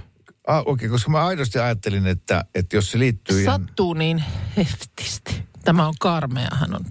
Ah, 0.47 0.59
Okei, 0.59 0.71
okay, 0.71 0.89
koska 0.89 1.11
mä 1.11 1.25
aidosti 1.25 1.59
ajattelin, 1.59 2.07
että, 2.07 2.45
että 2.55 2.75
jos 2.75 2.91
se 2.91 2.99
liittyy 2.99 3.41
ihan... 3.41 3.61
Sattuu 3.61 3.93
niin 3.93 4.23
heftisti. 4.57 5.43
Tämä 5.63 5.87
on 5.87 5.93
karmea, 5.99 6.47
hän 6.53 6.75
on 6.75 6.85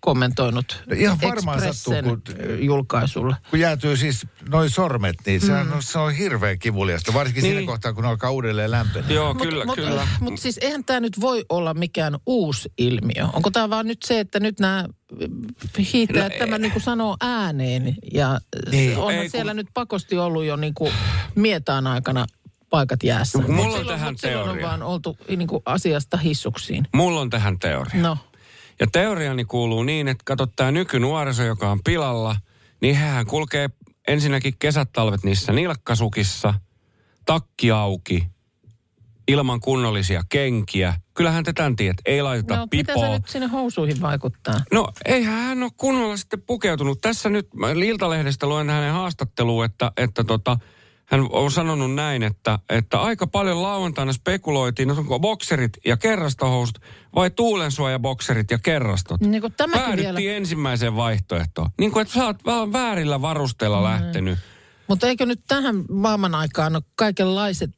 kommentoinut 0.00 0.82
No 0.86 0.96
ihan 0.98 1.18
varmaan 1.22 1.60
sattuu, 1.60 1.92
Expressen 1.92 2.04
kun- 2.58 2.64
julkaisulle. 2.66 3.36
Kun 3.50 3.60
jäätyy 3.60 3.96
siis 3.96 4.26
noin 4.48 4.70
sormet, 4.70 5.16
niin 5.26 5.40
se, 5.40 5.52
on, 5.52 5.76
se 5.80 5.98
on 5.98 6.12
hirveän 6.12 6.58
kivuliasta. 6.58 7.14
Varsinkin 7.14 7.42
niin. 7.42 7.54
Siinä 7.54 7.66
kohtaa, 7.66 7.92
kun 7.92 8.04
alkaa 8.04 8.30
uudelleen 8.30 8.70
lämpenä. 8.70 9.06
Joo, 9.08 9.34
kyllä, 9.34 9.64
mut, 9.64 9.74
kyllä. 9.74 10.06
Mutta 10.20 10.40
siis 10.40 10.58
eihän 10.58 10.84
tämä 10.84 11.00
nyt 11.00 11.20
voi 11.20 11.44
olla 11.48 11.74
mikään 11.74 12.16
uusi 12.26 12.72
ilmiö. 12.78 13.26
Onko 13.32 13.50
tämä 13.50 13.70
vaan 13.70 13.86
nyt 13.86 14.02
se, 14.04 14.20
että 14.20 14.40
nyt 14.40 14.60
nämä 14.60 14.88
hiihtäjät 15.92 16.32
No, 16.32 16.38
tämä 16.38 16.58
niin 16.58 16.72
kuin 16.72 16.82
sanoo 16.82 17.16
ääneen 17.20 17.94
ja 18.14 18.40
Niin. 18.70 18.96
onhan 18.96 19.14
Ei, 19.14 19.20
kun- 19.22 19.30
siellä 19.30 19.54
nyt 19.54 19.68
pakosti 19.74 20.18
ollut 20.18 20.44
jo 20.44 20.56
niin 20.56 20.74
kuin 20.74 20.92
mietaan 21.34 21.86
aikana 21.86 22.26
paikat 22.72 23.02
jäässä. 23.02 23.38
Mulla 23.38 23.54
on 23.64 23.70
Silloin- 23.70 23.86
tähän 23.86 24.16
teoria. 24.20 24.52
on 24.52 24.70
vaan 24.70 24.82
oltu 24.82 25.16
niin 25.36 25.48
kuin 25.48 25.62
asiasta 25.66 26.16
hissuksiin. 26.16 26.84
Mulla 26.94 27.20
on 27.20 27.30
tähän 27.30 27.58
teoria. 27.58 28.02
No, 28.02 28.18
Ja 28.80 28.86
teoriani 28.92 29.44
kuuluu 29.44 29.82
niin, 29.82 30.08
että 30.08 30.22
kato 30.26 30.46
tämä 30.46 30.70
nykynuoriso, 30.70 31.42
joka 31.42 31.70
on 31.70 31.80
pilalla, 31.84 32.36
niin 32.80 32.96
hehän 32.96 33.26
kulkee 33.26 33.70
ensinnäkin 34.08 34.54
kesät 34.58 34.88
talvet 34.92 35.22
niissä 35.24 35.52
nilkkasukissa, 35.52 36.54
takki 37.26 37.70
auki, 37.70 38.26
ilman 39.28 39.60
kunnollisia 39.60 40.22
kenkiä. 40.28 40.94
Kyllähän 41.14 41.44
te 41.44 41.52
tämän 41.52 41.76
tiedät, 41.76 41.96
ei 42.06 42.22
laiteta 42.22 42.56
no 42.56 42.68
mitä 42.72 42.92
pipoa. 42.92 43.06
se 43.06 43.12
nyt 43.12 43.28
sinne 43.28 43.46
housuihin 43.46 44.00
vaikuttaa? 44.00 44.60
No 44.72 44.88
eihän 45.04 45.34
hän 45.34 45.62
ole 45.62 45.70
kunnolla 45.76 46.16
sitten 46.16 46.42
pukeutunut. 46.42 47.00
Tässä 47.00 47.28
nyt 47.28 47.54
mä 47.54 47.70
Iltalehdestä 47.70 48.46
luen 48.46 48.70
hänen 48.70 48.92
haastatteluun, 48.92 49.64
että, 49.64 49.92
että 49.96 50.24
tota, 50.24 50.56
hän 51.12 51.26
on 51.32 51.50
sanonut 51.50 51.94
näin, 51.94 52.22
että, 52.22 52.58
että 52.68 53.00
aika 53.02 53.26
paljon 53.26 53.62
lauantaina 53.62 54.12
spekuloitiin, 54.12 54.90
että 54.90 55.00
onko 55.00 55.18
bokserit 55.20 55.72
ja 55.84 55.96
kerrastohousut 55.96 56.78
vai 57.14 57.30
tuulensuojabokserit 57.30 58.50
ja 58.50 58.58
kerrastot. 58.58 59.20
Niin 59.20 59.40
kuin 59.40 59.52
tämäkin 59.56 59.82
Päädyttiin 59.84 60.16
vielä. 60.16 60.36
ensimmäiseen 60.36 60.96
vaihtoehtoon. 60.96 61.70
Niin 61.78 61.92
kuin, 61.92 62.02
että 62.02 62.14
sä 62.14 62.24
oot 62.26 62.44
vähän 62.46 62.72
väärillä 62.72 63.22
varusteilla 63.22 63.78
Mm. 63.78 63.84
lähtenyt. 63.84 64.38
Mutta 64.86 65.06
eikö 65.06 65.26
nyt 65.26 65.40
tähän 65.48 65.84
maailman 65.90 66.34
aikaan 66.34 66.76
ole 66.76 66.82
kaikenlaiset 66.94 67.70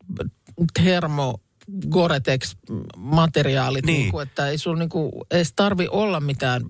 termo 0.84 1.40
Gore-Tex-materiaalit, 1.90 3.86
Niin. 3.86 4.00
niin. 4.00 4.10
kuin, 4.10 4.22
että 4.28 4.48
ei 4.48 4.58
sun 4.58 4.78
niin 4.78 4.88
kuin, 4.88 5.12
edes 5.30 5.52
tarvi 5.56 5.88
olla 5.90 6.20
mitään 6.20 6.62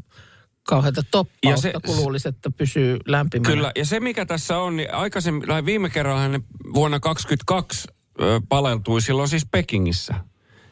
kauheata 0.65 1.03
toppausta, 1.11 1.49
Ja 1.49 1.57
se- 1.57 1.73
kun 1.87 1.97
luulisi, 1.97 2.29
että 2.29 2.51
pysyy 2.51 2.99
lämpimänä. 3.07 3.55
Kyllä, 3.55 3.73
ja 3.77 3.85
se 3.85 4.01
mikä 4.01 4.27
tässä 4.27 4.59
on, 4.59 4.77
niin 4.77 4.95
aikaisemmin, 4.95 5.49
tai 5.49 5.65
viime 5.65 5.91
kerralla 5.91 6.21
hän 6.21 6.43
vuonna 6.75 7.01
2022 7.01 7.89
ö, 8.21 8.41
paleltui 8.49 9.01
silloin 9.01 9.29
siis 9.29 9.47
Pekingissä. 9.51 10.15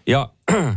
Ja 0.06 0.28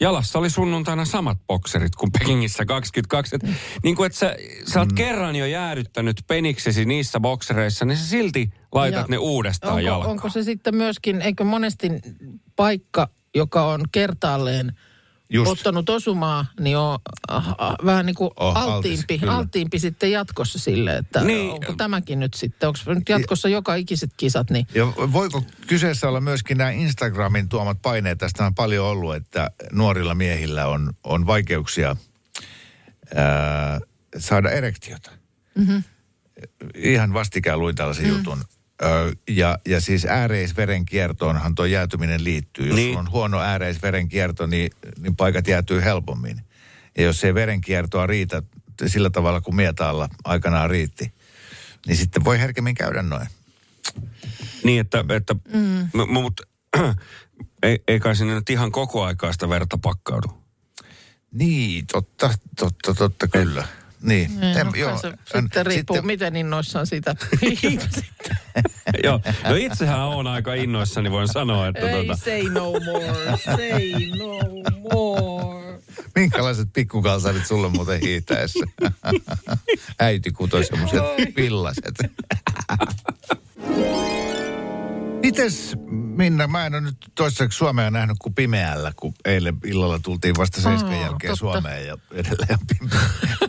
jalassa 0.00 0.38
oli 0.38 0.50
sunnuntaina 0.50 1.04
samat 1.04 1.38
bokserit 1.46 1.96
kuin 1.96 2.12
Pekingissä 2.12 2.64
22. 2.64 3.36
Et, 3.36 3.42
niin 3.82 3.96
kuin, 3.96 4.06
että 4.06 4.18
sä, 4.18 4.36
sä 4.72 4.80
oot 4.80 4.92
kerran 4.92 5.36
jo 5.36 5.46
jäädyttänyt 5.46 6.16
peniksesi 6.26 6.84
niissä 6.84 7.20
boksereissa, 7.20 7.84
niin 7.84 7.98
sä 7.98 8.06
silti 8.06 8.50
laitat 8.72 9.00
Ja 9.00 9.06
ne 9.08 9.18
uudestaan 9.18 9.72
onko, 9.72 9.86
jalkaan. 9.86 10.10
onko 10.10 10.28
se 10.28 10.42
sitten 10.42 10.76
myöskin, 10.76 11.22
eikö 11.22 11.44
monesti 11.44 11.88
paikka, 12.56 13.08
joka 13.34 13.66
on 13.66 13.80
kertaalleen 13.92 14.72
Just. 15.32 15.50
ottanut 15.50 15.88
osumaa, 15.88 16.46
niin 16.60 16.76
on 16.76 16.98
äh, 17.32 17.48
äh, 17.48 17.54
vähän 17.84 18.06
niin 18.06 18.14
kuin 18.14 18.30
Oh, 18.36 18.56
altis, 18.56 18.72
alttiimpi, 18.72 19.18
kyllä. 19.18 19.36
alttiimpi 19.36 19.78
sitten 19.78 20.10
jatkossa 20.10 20.58
sille, 20.58 20.96
että 20.96 21.24
Niin. 21.24 21.50
onko 21.52 21.72
tämäkin 21.76 22.20
nyt 22.20 22.34
sitten, 22.34 22.68
onko 22.68 22.94
nyt 22.94 23.08
jatkossa 23.08 23.48
joka 23.48 23.74
ikiset 23.74 24.10
kisat, 24.16 24.50
niin 24.50 24.66
Ja 24.74 24.86
voiko 24.86 25.44
kyseessä 25.66 26.08
olla 26.08 26.20
myöskin 26.20 26.58
nämä 26.58 26.70
Instagramin 26.70 27.48
tuomat 27.48 27.78
paineet? 27.82 28.18
Tästä 28.18 28.46
on 28.46 28.54
paljon 28.54 28.86
ollut, 28.86 29.14
että 29.14 29.50
nuorilla 29.72 30.14
miehillä 30.14 30.66
on, 30.66 30.92
on 31.04 31.26
vaikeuksia 31.26 31.96
ää, 33.14 33.80
saada 34.18 34.50
erektiota. 34.50 35.10
Mm-hmm. 35.54 35.82
Ihan 36.74 37.14
vastikään 37.14 37.58
luin 37.58 37.76
tällaisen 37.76 38.04
mm. 38.06 38.16
jutun. 38.16 38.44
Ja, 39.28 39.58
ja 39.66 39.80
siis 39.80 40.04
ääreisverenkiertoonhan 40.04 41.54
tuo 41.54 41.64
jäätyminen 41.64 42.24
liittyy. 42.24 42.66
Jos 42.66 42.76
Niin. 42.76 42.98
on 42.98 43.10
huono 43.10 43.40
ääreisverenkierto, 43.40 44.46
niin, 44.46 44.70
niin 44.98 45.16
paikat 45.16 45.48
jäätyy 45.48 45.84
helpommin. 45.84 46.40
Ja 46.98 47.04
jos 47.04 47.24
ei 47.24 47.34
verenkiertoa 47.34 48.06
riitä 48.06 48.42
sillä 48.86 49.10
tavalla 49.10 49.40
kuin 49.40 49.56
mietaalla 49.56 50.08
aikanaan 50.24 50.70
riitti, 50.70 51.12
niin 51.86 51.96
sitten 51.96 52.24
voi 52.24 52.40
herkemmin 52.40 52.74
käydä 52.74 53.02
noin. 53.02 53.26
Niin, 54.64 54.80
että, 54.80 55.04
että 55.08 55.34
mm. 55.34 55.88
mutta 56.12 56.42
ei, 57.62 57.82
ei 57.88 58.00
kai 58.00 58.16
sinne 58.16 58.34
nyt 58.34 58.50
ihan 58.50 58.72
koko 58.72 59.04
aikaa 59.04 59.32
sitä 59.32 59.48
verta 59.48 59.78
pakkaudu. 59.78 60.42
Niin, 61.32 61.86
totta, 61.92 62.34
totta, 62.58 62.94
totta, 62.94 63.28
kyllä. 63.28 63.66
Niin. 64.02 64.42
Em, 64.44 64.56
Em, 64.56 64.68
joo, 64.76 64.98
se 64.98 65.12
sitten 65.40 65.66
riippuu, 65.66 65.96
sitten, 65.96 66.06
miten 66.06 66.36
innoissaan 66.36 66.86
siitä 66.86 67.14
sitten. 67.60 67.88
Joo, 69.04 69.20
no 69.48 69.54
itsehän 69.54 70.00
on 70.00 70.26
aika 70.26 70.54
innoissani, 70.54 71.10
voin 71.10 71.28
sanoa, 71.28 71.68
että 71.68 71.90
Ei, 71.90 72.06
tota, 72.06 72.18
say 72.24 72.42
no 72.42 72.72
more, 72.72 73.38
say 73.44 73.92
no 74.18 74.38
more. 74.92 75.78
Minkälaiset 76.14 76.68
pikkukalsarit 76.72 77.46
sulle 77.46 77.68
muuten 77.68 78.00
hiitäessä? 78.00 78.64
Äiti 79.98 80.30
kutoi 80.32 80.64
semmoiset 80.64 81.00
villaset. 81.36 81.94
Mites 85.22 85.76
Minna, 86.16 86.46
mä 86.46 86.66
en 86.66 86.74
ole 86.74 86.80
nyt 86.80 86.96
toistaiseksi 87.14 87.56
Suomea 87.58 87.90
nähnyt 87.90 88.16
kuin 88.18 88.34
pimeällä, 88.34 88.92
kun 88.96 89.14
eilen 89.24 89.56
illalla 89.64 89.98
tultiin 89.98 90.34
vasta 90.38 90.60
seiskan 90.60 90.92
Aa, 90.94 91.00
jälkeen 91.00 91.30
totta. 91.30 91.36
Suomeen 91.36 91.86
ja 91.86 91.98
edelleen 92.12 92.58
pim- 92.74 92.96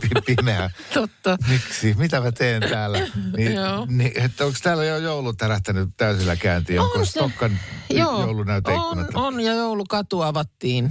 pi- 0.00 0.34
pimeä. 0.36 0.70
Totta. 0.94 1.36
Miksi? 1.48 1.94
Mitä 1.98 2.20
mä 2.20 2.32
teen 2.32 2.62
täällä? 2.62 2.98
Niin, 3.36 3.52
niin, 3.86 4.12
että 4.14 4.44
onko 4.44 4.58
täällä 4.62 4.84
jo 4.84 4.98
joulut 4.98 5.38
tärähtänyt 5.38 5.88
täysillä 5.96 6.36
käyntiin? 6.36 6.80
Onko 6.80 6.98
On 6.98 7.06
se. 7.06 7.10
Stokkan 7.10 7.58
Joo, 7.90 8.10
on, 8.16 8.20
joulunäyteikkunat? 8.20 9.06
on 9.14 9.40
ja 9.40 9.52
joulukatu 9.54 10.22
avattiin 10.22 10.90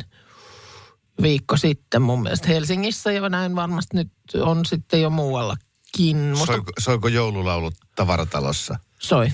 viikko 1.21 1.57
sitten 1.57 2.01
mun 2.01 2.21
mielestä 2.23 2.47
Helsingissä 2.47 3.11
ja 3.11 3.29
näin 3.29 3.55
varmasti 3.55 3.97
nyt 3.97 4.11
on 4.41 4.65
sitten 4.65 5.01
jo 5.01 5.09
muuallakin. 5.09 6.17
Musta 6.17 6.45
Soiko, 6.45 6.71
soiko 6.79 7.07
joululaulut 7.07 7.73
tavaratalossa? 7.95 8.79
soi. 8.99 9.29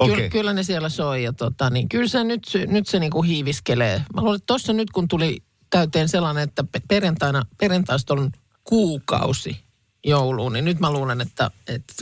Okei. 0.00 0.16
Kyllä, 0.16 0.28
kyllä 0.28 0.52
ne 0.52 0.62
siellä 0.62 0.88
soi 0.88 1.22
ja 1.24 1.32
tota, 1.32 1.70
niin 1.70 1.88
kyllä 1.88 2.08
se 2.08 2.24
nyt, 2.24 2.44
se- 2.44 2.66
nyt 2.66 2.88
se 2.88 2.98
niinku 2.98 3.22
hiiviskelee. 3.22 4.02
Mä 4.14 4.20
luulen, 4.20 4.36
että 4.36 4.46
tuossa 4.46 4.72
nyt 4.72 4.90
kun 4.90 5.08
tuli 5.08 5.42
täyteen 5.70 6.08
sellainen, 6.08 6.42
että 6.44 6.64
pe- 6.64 6.82
perjantaina, 6.88 7.42
perjantaista 7.58 8.14
on 8.14 8.30
kuukausi 8.64 9.56
jouluun, 10.04 10.52
niin 10.52 10.64
nyt 10.64 10.80
mä 10.80 10.92
luulen, 10.92 11.20
että, 11.20 11.50
että 11.68 11.94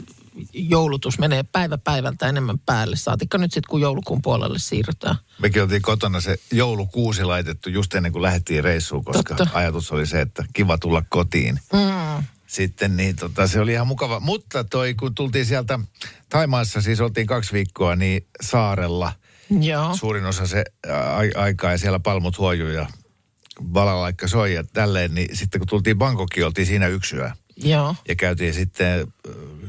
joulutus 0.53 1.19
menee 1.19 1.43
päivä 1.43 1.79
päivältä 1.79 2.29
enemmän 2.29 2.59
päälle. 2.59 2.97
Saatikka 2.97 3.39
nyt 3.39 3.53
sitten, 3.53 3.71
kun 3.71 3.81
joulukuun 3.81 4.23
puolelle 4.23 4.59
siirrytään. 4.59 5.17
Mekin 5.39 5.63
oltiin 5.63 5.83
kotona 5.83 6.21
se 6.21 6.37
joulukuusi 6.53 7.25
laitettu 7.25 7.71
just 7.71 7.95
ennen 7.95 8.13
kuin 8.13 8.23
lähdettiin 8.23 8.65
reissuun, 8.65 9.05
koska 9.05 9.35
Totta. 9.35 9.59
ajatus 9.59 9.93
oli 9.93 10.07
se, 10.07 10.21
että 10.21 10.45
kiva 10.53 10.79
tulla 10.79 11.03
kotiin. 11.09 11.61
Mm. 11.73 12.25
Sitten 12.49 12.97
niin 12.97 13.17
tota, 13.17 13.47
se 13.47 13.61
oli 13.61 13.73
ihan 13.73 13.87
mukava. 13.87 14.21
Mutta 14.21 14.65
toi, 14.65 14.95
kun 14.95 15.15
tultiin 15.15 15.47
sieltä 15.47 15.79
Taimaassa, 16.29 16.81
siis 16.81 17.01
oltiin 17.01 17.27
kaksi 17.27 17.53
viikkoa, 17.53 17.97
niin 17.97 18.27
saarella 18.43 19.13
Joo. 19.61 19.97
suurin 19.97 20.25
osa 20.27 20.47
se 20.47 20.65
a- 20.93 21.41
aikaa 21.43 21.71
ja 21.71 21.79
siellä 21.79 21.99
palmut 22.01 22.39
huojuu 22.39 22.69
ja 22.69 22.87
valalaikka 23.75 24.29
soi 24.29 24.55
ja 24.55 24.65
tälleen, 24.65 25.15
niin 25.15 25.37
sitten 25.37 25.59
kun 25.61 25.69
tultiin 25.69 25.99
Bangkokiin, 25.99 26.47
oltiin 26.47 26.67
siinä 26.67 26.87
yksi 26.87 27.17
yö. 27.17 27.31
Joo. 27.57 27.95
Ja 28.09 28.15
käytiin 28.17 28.55
sitten 28.55 29.13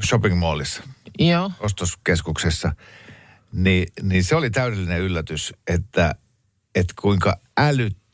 shopping 0.08 0.38
mallissa, 0.38 0.82
Joo. 1.18 1.50
ostoskeskuksessa. 1.60 2.72
Niin, 3.52 3.92
niin 4.02 4.24
se 4.24 4.36
oli 4.36 4.50
täydellinen 4.50 5.00
yllätys, 5.00 5.54
että, 5.66 6.14
että 6.74 6.94
kuinka 7.00 7.36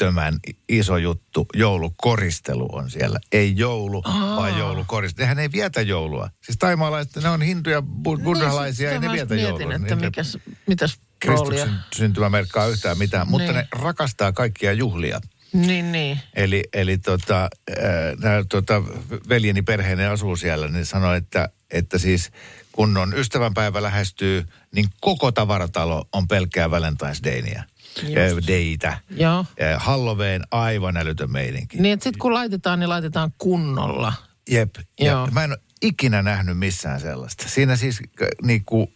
älyttömän 0.02 0.38
iso 0.68 0.96
juttu 0.96 1.46
joulukoristelu 1.54 2.68
on 2.72 2.90
siellä. 2.90 3.18
Ei 3.32 3.52
joulu, 3.56 4.02
Aa. 4.04 4.36
vaan 4.36 4.58
joulukoristelu. 4.58 5.24
Nehän 5.24 5.38
ei 5.38 5.52
vietä 5.52 5.82
joulua. 5.82 6.30
Siis 6.44 6.58
taimaalaiset, 6.58 7.22
ne 7.22 7.28
on 7.28 7.42
hinduja, 7.42 7.80
bu- 7.80 8.22
buddhalaisia, 8.22 8.90
ei 8.90 8.98
niin, 8.98 9.12
ne 9.12 9.18
sitä 9.18 9.28
vietä 9.28 9.34
mä 9.34 9.40
joulua. 9.40 9.68
mietin, 9.68 9.82
että 9.82 9.94
ne- 9.96 10.06
mikäs, 10.06 10.38
mitäs. 10.66 10.98
Kristuksen 11.18 11.70
syntymä 11.94 12.30
merkkaa 12.30 12.66
yhtään 12.66 12.98
mitään, 12.98 13.28
mutta 13.28 13.44
Niin. 13.52 13.54
ne 13.54 13.68
rakastaa 13.72 14.32
kaikkia 14.32 14.72
juhlia. 14.72 15.20
Niin, 15.52 15.92
niin. 15.92 16.20
Eli, 16.34 16.64
eli 16.72 16.98
tota, 16.98 17.42
äh, 17.70 17.78
nää, 18.22 18.44
tota, 18.48 18.82
veljeni 19.28 19.62
perheeni 19.62 20.04
asuu 20.04 20.36
siellä, 20.36 20.68
niin 20.68 20.86
sanoi, 20.86 21.16
että, 21.16 21.48
että 21.70 21.98
siis 21.98 22.30
kun 22.72 22.96
on 22.96 23.14
ystävänpäivä 23.14 23.82
lähestyy, 23.82 24.44
niin 24.74 24.86
koko 25.00 25.32
tavaratalo 25.32 26.08
on 26.12 26.28
pelkkää 26.28 26.66
Valentine's 26.66 27.24
Daynia. 27.24 27.62
Just. 28.02 28.48
Daytä. 28.48 28.98
Joo. 29.10 29.44
Halloween 29.76 30.42
aivan 30.50 30.96
älytön 30.96 31.30
meininki. 31.30 31.76
Niin, 31.80 31.92
että 31.92 32.04
sitten 32.04 32.18
kun 32.18 32.34
laitetaan, 32.34 32.80
niin 32.80 32.88
laitetaan 32.88 33.32
kunnolla. 33.38 34.12
Jep. 34.50 34.74
Ja 35.00 35.12
Joo. 35.12 35.26
mä 35.26 35.44
en 35.44 35.50
ole 35.50 35.58
ikinä 35.82 36.22
nähnyt 36.22 36.58
missään 36.58 37.00
sellaista. 37.00 37.48
Siinä 37.48 37.76
siis 37.76 38.00
k- 38.00 38.42
niinku, 38.42 38.90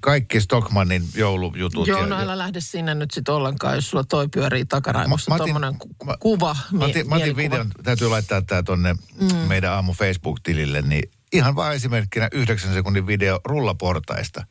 kaikki 0.00 0.40
Stockmannin 0.40 1.02
joulujutut. 1.14 1.86
Joo, 1.86 2.00
ja, 2.00 2.06
no 2.06 2.16
älä 2.20 2.38
lähde 2.38 2.60
sinne 2.60 2.94
nyt 2.94 3.10
sitten 3.10 3.34
ollenkaan, 3.34 3.74
jos 3.74 3.90
sulla 3.90 4.04
toi 4.04 4.28
pyörii 4.28 4.64
takaraivossa 4.64 5.34
otin- 5.34 5.38
tuommoinen 5.44 5.78
ku- 5.78 6.04
mä- 6.04 6.16
kuva, 6.20 6.56
Mä 6.72 6.84
otin, 6.84 7.08
mä 7.08 7.14
otin 7.14 7.36
videon, 7.36 7.70
täytyy 7.82 8.08
laittaa 8.08 8.42
tämä 8.42 8.62
tonne 8.62 8.94
mm. 9.20 9.36
meidän 9.36 9.72
aamu 9.72 9.92
Facebook-tilille, 9.92 10.82
niin 10.82 11.10
ihan 11.32 11.56
vaan 11.56 11.74
esimerkkinä 11.74 12.28
yhdeksän 12.32 12.74
sekunnin 12.74 13.06
video 13.06 13.40
rullaportaista. 13.44 14.46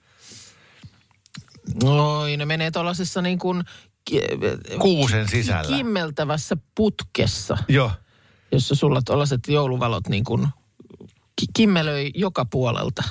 Oi, 1.83 2.37
ne 2.37 2.45
menee 2.45 2.71
tuollaisessa 2.71 3.21
niin 3.21 3.39
kuin 3.39 3.63
Kuusen 4.79 5.27
sisällä. 5.27 5.77
kimmeltävässä 5.77 6.57
putkessa, 6.75 7.57
Joo. 7.67 7.91
jossa 8.51 8.75
sulla 8.75 9.01
tuollaiset 9.05 9.47
jouluvalot 9.47 10.07
niin 10.07 10.23
kuin 10.23 10.47
ki- 11.35 11.47
kimmelöi 11.53 12.11
joka 12.15 12.45
puolelta. 12.45 13.03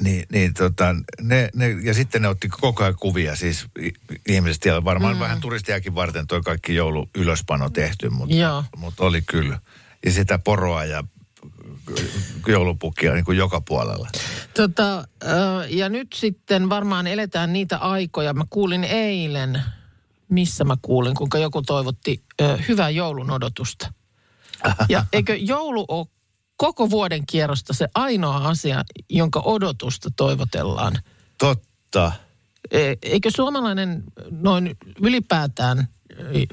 Niin, 0.00 0.24
niin 0.32 0.54
tota, 0.54 0.96
ne, 1.20 1.48
ne, 1.54 1.70
ja 1.70 1.94
sitten 1.94 2.22
ne 2.22 2.28
otti 2.28 2.48
koko 2.48 2.82
ajan 2.82 2.96
kuvia, 3.00 3.36
siis 3.36 3.66
ihmiset 4.28 4.62
siellä, 4.62 4.84
varmaan 4.84 5.16
mm. 5.16 5.20
vähän 5.20 5.40
turistiakin 5.40 5.94
varten 5.94 6.26
toi 6.26 6.40
kaikki 6.40 6.74
joulu 6.74 7.10
ylöspano 7.14 7.70
tehty, 7.70 8.10
mutta, 8.10 8.34
Joo. 8.34 8.64
mutta 8.76 9.04
oli 9.04 9.22
kyllä. 9.22 9.58
Ja 10.06 10.12
sitä 10.12 10.38
poroa 10.38 10.84
ja 10.84 11.04
joulupukkia 12.46 13.12
niin 13.12 13.24
kuin 13.24 13.38
joka 13.38 13.60
puolella. 13.60 14.08
Tota, 14.54 15.08
ja 15.68 15.88
nyt 15.88 16.08
sitten 16.14 16.68
varmaan 16.68 17.06
eletään 17.06 17.52
niitä 17.52 17.78
aikoja. 17.78 18.34
Mä 18.34 18.44
kuulin 18.50 18.84
eilen, 18.84 19.62
missä 20.28 20.64
mä 20.64 20.76
kuulin, 20.82 21.14
kuinka 21.14 21.38
joku 21.38 21.62
toivotti 21.62 22.24
ö, 22.40 22.58
hyvää 22.68 22.90
joulun 22.90 23.30
odotusta. 23.30 23.92
Ja 24.88 25.04
eikö 25.12 25.36
joulu 25.36 25.84
ole 25.88 26.06
koko 26.56 26.90
vuoden 26.90 27.26
kierrosta 27.26 27.72
se 27.72 27.88
ainoa 27.94 28.36
asia, 28.36 28.84
jonka 29.10 29.40
odotusta 29.40 30.10
toivotellaan? 30.16 30.98
Totta. 31.38 32.12
E- 32.70 32.94
Eikö 33.02 33.30
suomalainen 33.36 34.04
noin 34.30 34.76
ylipäätään 35.00 35.88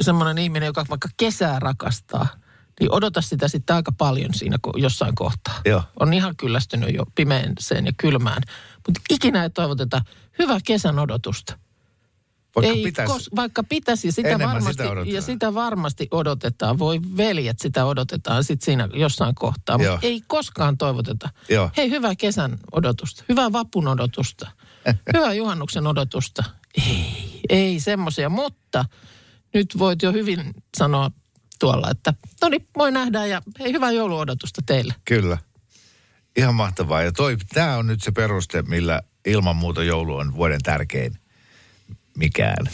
semmoinen 0.01 0.37
ihminen, 0.37 0.67
joka 0.67 0.85
vaikka 0.89 1.09
kesää 1.17 1.59
rakastaa, 1.59 2.27
niin 2.79 2.91
odota 2.91 3.21
sitä 3.21 3.47
sitten 3.47 3.75
aika 3.75 3.91
paljon 3.91 4.33
siinä 4.33 4.57
jossain 4.75 5.15
kohtaa. 5.15 5.61
Joo. 5.65 5.83
On 5.99 6.13
ihan 6.13 6.35
kyllästynyt 6.35 6.95
jo 6.95 7.05
pimeäseen 7.15 7.85
ja 7.85 7.91
kylmään. 7.97 8.41
Mutta 8.87 9.01
ikinä 9.09 9.43
ei 9.43 9.49
toivoteta 9.49 10.01
hyvää 10.39 10.59
kesän 10.65 10.99
odotusta. 10.99 11.57
Vaikka 12.55 12.73
ei, 12.73 12.83
pitäisi, 12.83 13.13
kos, 13.13 13.29
vaikka 13.35 13.63
pitäisi, 13.63 14.11
sitä 14.11 14.29
Enemmän 14.29 14.47
varmasti, 14.47 14.71
sitä 14.71 14.83
odotetaan. 14.83 15.15
ja 15.15 15.21
sitä 15.21 15.53
varmasti 15.53 16.07
odotetaan. 16.11 16.79
Voi 16.79 16.99
veljet, 17.17 17.59
sitä 17.59 17.85
odotetaan 17.85 18.43
sitten 18.43 18.65
siinä 18.65 18.89
jossain 18.93 19.35
kohtaa. 19.35 19.77
Mutta 19.77 19.99
ei 20.01 20.21
koskaan 20.27 20.77
toivoteta. 20.77 21.29
Joo. 21.49 21.69
Hei, 21.77 21.89
hyvää 21.89 22.15
kesän 22.15 22.57
odotusta. 22.71 23.23
Hyvää 23.29 23.51
vapun 23.51 23.87
odotusta. 23.87 24.51
hyvää 25.13 25.33
juhannuksen 25.33 25.87
odotusta. 25.87 26.43
Ei, 26.87 27.41
ei 27.49 27.79
semmoisia. 27.79 28.29
Mutta 28.29 28.85
nyt 29.53 29.75
voit 29.77 30.01
jo 30.01 30.11
hyvin 30.11 30.53
sanoa 30.77 31.11
tuolla, 31.59 31.89
että 31.91 32.13
no 32.41 32.49
niin, 32.49 32.67
moi 32.77 32.91
nähdään 32.91 33.29
ja 33.29 33.41
hei, 33.59 33.73
hyvää 33.73 33.91
jouluodotusta 33.91 34.61
teille. 34.65 34.95
Kyllä. 35.05 35.37
Ihan 36.37 36.55
mahtavaa. 36.55 37.01
Ja 37.01 37.11
toi, 37.11 37.37
tämä 37.53 37.77
on 37.77 37.87
nyt 37.87 38.03
se 38.03 38.11
peruste, 38.11 38.61
millä 38.61 39.01
ilman 39.25 39.55
muuta 39.55 39.83
joulu 39.83 40.15
on 40.15 40.35
vuoden 40.35 40.61
tärkein 40.63 41.20
mikään. 42.17 42.65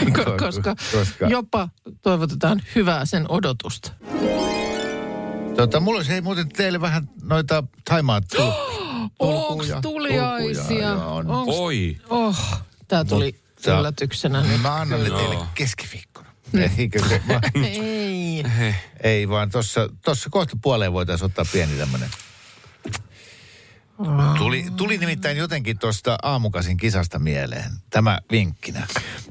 Ko- 0.00 0.38
koska, 0.38 0.74
koska 0.92 1.26
jopa 1.28 1.68
toivotetaan 2.02 2.62
hyvää 2.74 3.04
sen 3.04 3.30
odotusta. 3.30 3.92
tota, 5.56 5.80
mulla 5.80 5.98
olisi 5.98 6.10
hei, 6.10 6.20
muuten 6.20 6.48
teille 6.48 6.80
vähän 6.80 7.08
noita 7.22 7.64
Taimaat 7.84 8.24
tul- 8.36 8.52
Onks 9.18 9.66
tuliaisia? 9.82 10.92
Onks 11.04 11.56
Oi. 11.58 11.96
Oh, 12.10 12.38
tämä 12.88 13.04
tuli 13.04 13.40
Mutta- 13.54 13.78
yllätyksenä 13.78 14.42
nyt. 14.42 14.62
Mä 14.62 14.74
annan 14.74 15.04
ne 15.04 15.10
teille 15.10 15.36
keskiviikkona. 15.54 16.28
Eikö 16.78 17.08
se, 17.08 17.22
mä, 17.28 17.40
Ei. 17.54 18.44
ei 19.02 19.28
vaan 19.28 19.50
tuossa 19.50 19.88
tossa 20.04 20.30
kohta 20.30 20.56
puoleen 20.62 20.92
voitaisiin 20.92 21.26
ottaa 21.26 21.44
pieni 21.52 21.72
tämmönen. 21.76 22.10
Tuli, 24.38 24.66
tuli 24.76 24.98
nimittäin 24.98 25.36
jotenkin 25.36 25.78
tuosta 25.78 26.18
aamukasin 26.22 26.76
kisasta 26.76 27.18
mieleen. 27.18 27.70
Tämä 27.90 28.18
vinkkinä. 28.30 28.86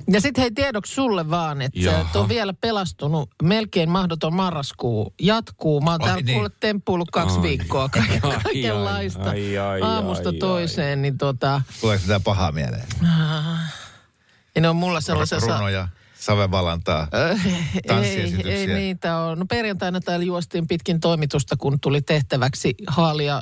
Ja 0.09 0.21
sitten 0.21 0.41
hei 0.41 0.51
tiedoksi 0.51 0.93
sulle 0.93 1.29
vaan, 1.29 1.61
että 1.61 2.05
on 2.15 2.29
vielä 2.29 2.53
pelastunut. 2.53 3.29
Melkein 3.43 3.89
mahdoton 3.89 4.33
marraskuu 4.33 5.13
jatkuu. 5.21 5.81
Mä 5.81 5.91
oon 5.91 5.99
täällä 6.01 6.21
niin. 6.21 6.35
kuule 6.35 6.49
temppuillut 6.59 7.11
kaksi 7.11 7.35
Ai. 7.35 7.41
viikkoa 7.43 7.89
ka- 7.89 7.99
Ai, 7.99 8.19
ai, 8.33 8.39
kaikenlaista 8.43 9.29
ai, 9.29 9.57
ai, 9.57 9.81
aamusta 9.81 10.29
ai, 10.29 10.35
toiseen. 10.35 11.01
Niin 11.01 11.17
tota, 11.17 11.61
Tuleeko 11.81 12.03
tämä 12.07 12.19
pahaa 12.19 12.51
mieleen? 12.51 12.87
ja 14.55 14.61
ne 14.61 14.69
on 14.69 14.75
mulla 14.75 15.01
sellaisessa... 15.01 15.51
Runoja, 15.53 15.87
savevalantaa, 16.19 17.07
ei, 17.13 17.81
tanssiesityksiä. 17.87 18.53
ei 18.53 18.67
niitä 18.67 19.19
ole. 19.19 19.35
No 19.35 19.45
perjantaina 19.45 20.01
täällä 20.01 20.25
juostiin 20.25 20.67
pitkin 20.67 20.99
toimitusta, 20.99 21.57
kun 21.57 21.79
tuli 21.79 22.01
tehtäväksi 22.01 22.75
haalia 22.87 23.41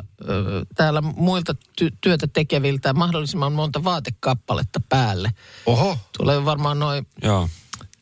täällä 0.75 1.01
muilta 1.01 1.55
ty- 1.81 1.97
työtä 2.01 2.27
tekeviltä 2.33 2.93
mahdollisimman 2.93 3.53
monta 3.53 3.83
vaatekappaletta 3.83 4.81
päälle. 4.89 5.31
Oho, 5.65 5.97
Tulee 6.17 6.45
varmaan 6.45 6.79
noin 6.79 7.07
Joo. 7.23 7.49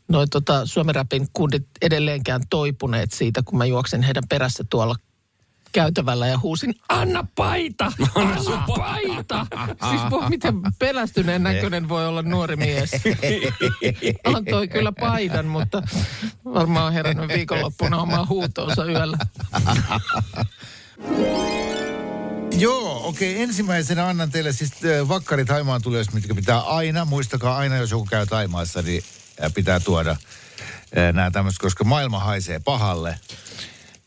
noi 0.07 0.27
tota, 0.27 0.65
Suomen 0.65 0.95
Rapin 0.95 1.27
kundit 1.33 1.67
edelleenkään 1.81 2.41
toipuneet 2.49 3.11
siitä, 3.11 3.43
kun 3.45 3.57
mä 3.57 3.65
juoksen 3.65 4.03
heidän 4.03 4.23
perässä 4.29 4.63
tuolla 4.69 4.95
käytävällä 5.75 6.27
ja 6.27 6.39
huusin, 6.39 6.75
anna 6.89 7.25
paita, 7.35 7.91
anna 8.15 8.63
paita. 8.77 9.45
siis 9.89 10.01
voi, 10.09 10.29
miten 10.29 10.53
pelästyneen 10.79 11.43
näköinen 11.43 11.89
voi 11.89 12.07
olla 12.07 12.21
nuori 12.21 12.55
mies. 12.55 12.91
Antoi 14.35 14.67
kyllä 14.67 14.91
paidan, 14.91 15.45
mutta 15.45 15.81
varmaan 16.45 16.85
on 16.85 16.93
herännyt 16.93 17.27
viikonloppuna 17.27 18.01
omaa 18.01 18.25
huutoonsa 18.25 18.85
yöllä. 18.85 19.17
Joo, 22.57 23.07
okei. 23.07 23.41
Ensimmäisenä 23.41 24.07
annan 24.07 24.31
teille 24.31 24.53
siis 24.53 24.71
vakkarit 25.07 25.49
Haimaan 25.49 25.81
tulijoista, 25.81 26.15
mitkä 26.15 26.35
pitää 26.35 26.59
aina, 26.59 27.05
muistakaa 27.05 27.57
aina, 27.57 27.77
jos 27.77 27.91
joku 27.91 28.05
käy 28.05 28.25
Taimaassa, 28.25 28.81
niin 28.81 29.03
pitää 29.53 29.79
tuoda 29.79 30.15
nämä 31.13 31.31
tämmöiset, 31.31 31.61
koska 31.61 31.83
maailma 31.83 32.19
haisee 32.19 32.59
pahalle, 32.59 33.19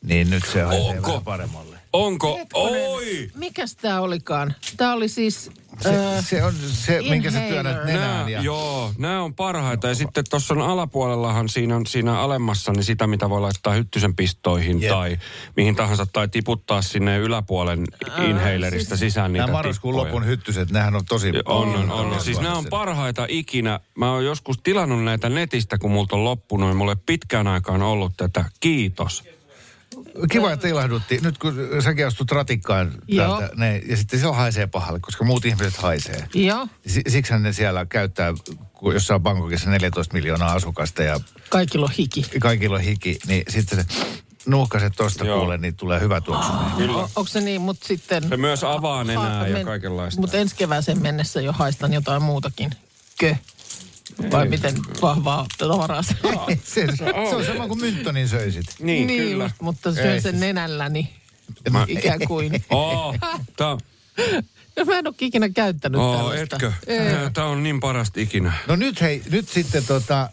niin 0.02 0.30
nyt 0.30 0.44
se 0.52 0.64
vähän 0.64 1.22
paremmalle. 1.24 1.78
Onko? 1.92 2.40
Oi! 2.54 3.30
Mikäs 3.34 3.76
tää 3.76 4.00
olikaan? 4.00 4.54
Tää 4.76 4.92
oli 4.92 5.08
siis... 5.08 5.50
Se, 5.80 5.90
se 6.20 6.44
on 6.44 6.54
se, 6.68 7.02
minkä 7.08 7.30
sä 7.30 7.40
työnnät 7.40 7.72
inhaler. 7.72 7.86
nenään. 7.86 8.10
Nää, 8.10 8.28
Ja, 8.28 8.40
Joo, 8.42 8.92
nämä 8.98 9.22
on 9.22 9.34
parhaita. 9.34 9.88
Ja 9.88 9.94
sitten 9.94 10.24
tuossa 10.30 10.54
on 10.54 10.62
alapuolellahan 10.62 11.48
siinä, 11.48 11.76
on, 11.76 11.86
siinä 11.86 12.20
alemmassa 12.20 12.72
niin 12.72 12.84
sitä, 12.84 13.06
mitä 13.06 13.30
voi 13.30 13.40
laittaa 13.40 13.72
hyttysen 13.72 14.16
pistoihin 14.16 14.82
Jep. 14.82 14.92
tai 14.92 15.18
mihin 15.56 15.76
tahansa. 15.76 16.06
Tai 16.06 16.28
tiputtaa 16.28 16.82
sinne 16.82 17.18
yläpuolen 17.18 17.84
inhalerista 18.28 18.96
sisään 18.96 19.32
niitä 19.32 19.46
Nämä 19.46 19.56
marraskuun 19.56 19.94
tippoja. 19.94 20.08
lopun 20.14 20.26
hyttyset, 20.26 20.70
nehän 20.70 20.96
on 20.96 21.04
tosi... 21.04 21.32
On, 21.44 21.76
on, 21.76 21.90
on. 21.90 22.20
Siis 22.20 22.40
nämä 22.40 22.54
on 22.54 22.66
parhaita 22.70 23.26
ikinä. 23.28 23.80
Mä 23.94 24.12
oon 24.12 24.24
joskus 24.24 24.58
tilannut 24.62 25.04
näitä 25.04 25.28
netistä, 25.28 25.78
kun 25.78 25.90
multa 25.90 26.16
on 26.16 26.24
loppunut. 26.24 26.88
ei 26.88 26.96
pitkään 27.06 27.46
aikaan 27.46 27.82
ollut 27.82 28.12
tätä. 28.16 28.44
Kiitos. 28.60 29.37
Kiva, 30.30 30.52
että 30.52 30.68
ilahdutti. 30.68 31.20
Nyt 31.22 31.38
kun 31.38 31.54
säkin 31.84 32.06
astut 32.06 32.30
ratikkaan 32.30 32.92
Joo. 33.08 33.38
täältä, 33.38 33.54
ne, 33.56 33.82
ja 33.88 33.96
sitten 33.96 34.20
se 34.20 34.26
haisee 34.26 34.66
pahalle, 34.66 35.00
koska 35.00 35.24
muut 35.24 35.44
ihmiset 35.44 35.76
haisee. 35.76 36.28
Joo, 36.34 36.68
Si- 36.86 37.02
Siksihän 37.08 37.42
ne 37.42 37.52
siellä 37.52 37.86
käyttää, 37.86 38.34
kun 38.72 38.94
jossain 38.94 39.22
Bangkokissa 39.22 39.70
14 39.70 40.14
miljoonaa 40.14 40.52
asukasta 40.52 41.02
ja 41.02 41.20
kaikilla 41.48 41.86
on 41.86 41.92
hiki. 41.98 42.22
kaikilla 42.40 42.76
on 42.76 42.82
hiki, 42.82 43.18
niin 43.26 43.42
sitten 43.48 43.78
se 43.78 43.84
nuuhkaset 44.46 44.92
tosta 44.96 45.24
Joo. 45.24 45.38
kuule, 45.38 45.58
niin 45.58 45.76
tulee 45.76 46.00
hyvä 46.00 46.20
tuoksu. 46.20 46.52
Kyllä. 46.76 46.96
O, 46.98 47.02
onko 47.16 47.26
se 47.28 47.40
niin, 47.40 47.60
mutta 47.60 47.86
sitten... 47.88 48.28
Se 48.28 48.36
myös 48.36 48.64
avaa 48.64 49.04
nenää 49.04 49.46
ja 49.48 49.64
kaikenlaista. 49.64 50.20
Mutta 50.20 50.36
ensi 50.36 50.56
kevääseen 50.56 51.02
mennessä 51.02 51.40
jo 51.40 51.52
haistan 51.52 51.92
jotain 51.92 52.22
muutakin. 52.22 52.70
Kö? 53.20 53.36
Vai 54.30 54.48
miten 54.48 54.74
vahvaa 55.02 55.46
tavaraa 55.58 56.02
se 56.02 56.14
on? 56.24 56.56
se, 56.64 56.86
se 56.96 57.04
on 57.36 57.44
sama 57.44 57.68
kuin 57.68 57.80
mynttonin 57.80 58.28
söisit. 58.28 58.66
Niin, 58.80 59.06
kyllä. 59.06 59.44
just, 59.44 59.56
mutta 59.60 59.92
syön 59.94 60.06
Ei. 60.14 60.20
sen 60.20 60.40
nenälläni. 60.40 61.10
Mä- 61.70 61.84
Ikään 61.88 62.18
kuin. 62.28 62.64
Oh, 62.70 63.14
tää, 63.56 63.76
No, 64.76 64.84
mä 64.84 64.98
en 64.98 65.06
ole 65.06 65.14
ikinä 65.20 65.48
käyttänyt 65.48 66.00
oh, 66.00 66.16
tällaista. 66.16 66.56
etkö? 66.56 66.72
Ei. 66.86 67.00
Tää 67.32 67.44
on 67.44 67.62
niin 67.62 67.80
parasta 67.80 68.20
ikinä. 68.20 68.52
No 68.66 68.76
nyt 68.76 69.00
hei, 69.00 69.22
nyt 69.30 69.48
sitten 69.48 69.84
tota... 69.84 70.20
Äh, 70.22 70.28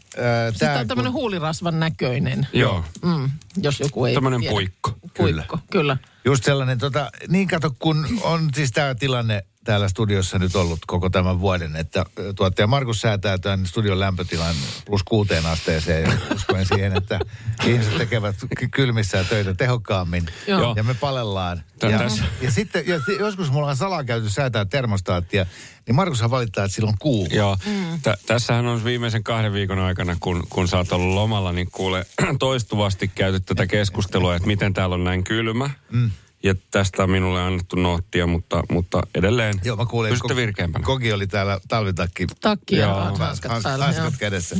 Sitten 0.49 0.67
tää, 0.69 0.79
on 0.79 0.87
tämmöinen 0.87 1.11
kun- 1.13 1.21
huulirasvan 1.21 1.79
näköinen, 1.79 2.47
Joo, 2.53 2.85
mm, 3.05 3.29
jos 3.61 3.79
joku 3.79 4.05
ei 4.05 4.13
tämmönen 4.13 4.39
tiedä. 4.39 4.51
puikko. 4.53 4.91
Puikko, 5.17 5.59
kyllä. 5.71 5.97
Just 6.25 6.43
sellainen, 6.43 6.77
tota, 6.77 7.11
niin 7.27 7.47
kato, 7.47 7.75
kun 7.79 8.07
on 8.21 8.49
siis 8.55 8.71
tämä 8.71 8.95
tilanne 8.95 9.45
täällä 9.65 9.89
studiossa 9.89 10.39
nyt 10.39 10.55
ollut 10.55 10.79
koko 10.87 11.09
tämän 11.09 11.39
vuoden, 11.39 11.75
että 11.75 12.05
tuottaja 12.35 12.67
Markus 12.67 13.01
säätää 13.01 13.37
tämän 13.37 13.65
studion 13.65 13.99
lämpötilan 13.99 14.55
plus 14.85 15.03
kuuteen 15.03 15.45
asteeseen 15.45 16.03
ja 16.03 16.17
uskoen 16.35 16.65
siihen, 16.65 16.97
että 16.97 17.19
ihmiset 17.65 17.97
tekevät 17.97 18.35
ky- 18.57 18.67
kylmissään 18.67 19.25
töitä 19.25 19.53
tehokkaammin 19.53 20.25
Joo. 20.47 20.73
ja 20.77 20.83
me 20.83 20.93
palellaan. 20.93 21.63
Ja, 21.81 21.99
ja 22.41 22.51
sitten 22.51 22.87
ja 22.87 22.99
joskus 23.19 23.51
mulla 23.51 23.67
on 23.67 23.75
salakäyty 23.75 24.29
säätää 24.29 24.65
termostaattia, 24.65 25.45
niin 25.87 25.95
Markushan 25.95 26.31
valittaa, 26.31 26.65
että 26.65 26.75
silloin 26.75 26.97
kuuma. 26.99 27.35
Joo, 27.35 27.57
Tä, 28.03 28.17
tässähän 28.25 28.65
on 28.65 28.83
viimeisen 28.83 29.23
kahden 29.23 29.53
viikon 29.53 29.79
aikana, 29.79 30.17
kun, 30.19 30.43
kun 30.49 30.67
sä 30.67 30.77
oot 30.77 30.91
ollut 30.91 31.15
lomalla, 31.15 31.51
niin 31.51 31.71
kuule 31.71 32.05
toistuvasti 32.39 33.07
käyty 33.07 33.39
tätä 33.39 33.67
keskustelua, 33.67 34.35
että 34.35 34.47
miten 34.47 34.73
täällä 34.73 34.95
on 34.95 35.03
näin 35.03 35.23
kylmä. 35.23 35.69
Mm. 35.91 36.11
Ja 36.45 36.55
tästä 36.71 37.03
on 37.03 37.09
minulle 37.09 37.41
annettu 37.41 37.75
noottia, 37.75 38.27
mutta, 38.27 38.63
mutta 38.69 39.01
edelleen 39.15 39.53
Joo, 39.63 39.75
mä 39.75 39.85
kuulin, 39.85 40.09
pysytte 40.09 40.35
virkeämpänä. 40.35 40.85
Kogi 40.85 41.13
oli 41.13 41.27
täällä 41.27 41.59
talvitakki 41.67 42.27
Takki 42.41 42.75
ja 42.75 42.93
hanskat 42.93 44.17
kädessä. 44.19 44.57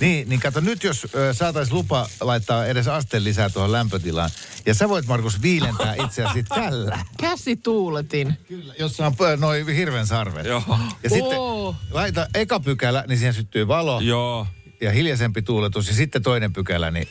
Niin, 0.00 0.28
niin 0.28 0.40
kato 0.40 0.60
nyt, 0.60 0.84
jos 0.84 1.06
saataisiin 1.32 1.74
lupa 1.74 2.08
laittaa 2.20 2.66
edes 2.66 2.88
asteen 2.88 3.24
lisää 3.24 3.50
tuohon 3.50 3.72
lämpötilaan. 3.72 4.30
Ja 4.66 4.74
sä 4.74 4.88
voit, 4.88 5.06
Markus, 5.06 5.42
viilentää 5.42 5.94
itseäsi 6.04 6.42
tällä. 6.42 6.98
Käsituuletin. 7.20 8.38
Kyllä, 8.48 8.74
jossa 8.78 9.06
on 9.06 9.14
noin 9.36 9.68
hirven 9.68 10.06
sarvet. 10.06 10.46
Joo. 10.46 10.62
Ja 11.02 11.10
sitten 11.10 11.38
Oo. 11.38 11.76
laita 11.90 12.26
eka 12.34 12.60
pykälä, 12.60 13.04
niin 13.08 13.18
siihen 13.18 13.34
syttyy 13.34 13.68
valo 13.68 14.00
Joo. 14.00 14.46
ja 14.80 14.90
hiljaisempi 14.90 15.42
tuuletus. 15.42 15.88
Ja 15.88 15.94
sitten 15.94 16.22
toinen 16.22 16.52
pykälä, 16.52 16.90
niin 16.90 17.08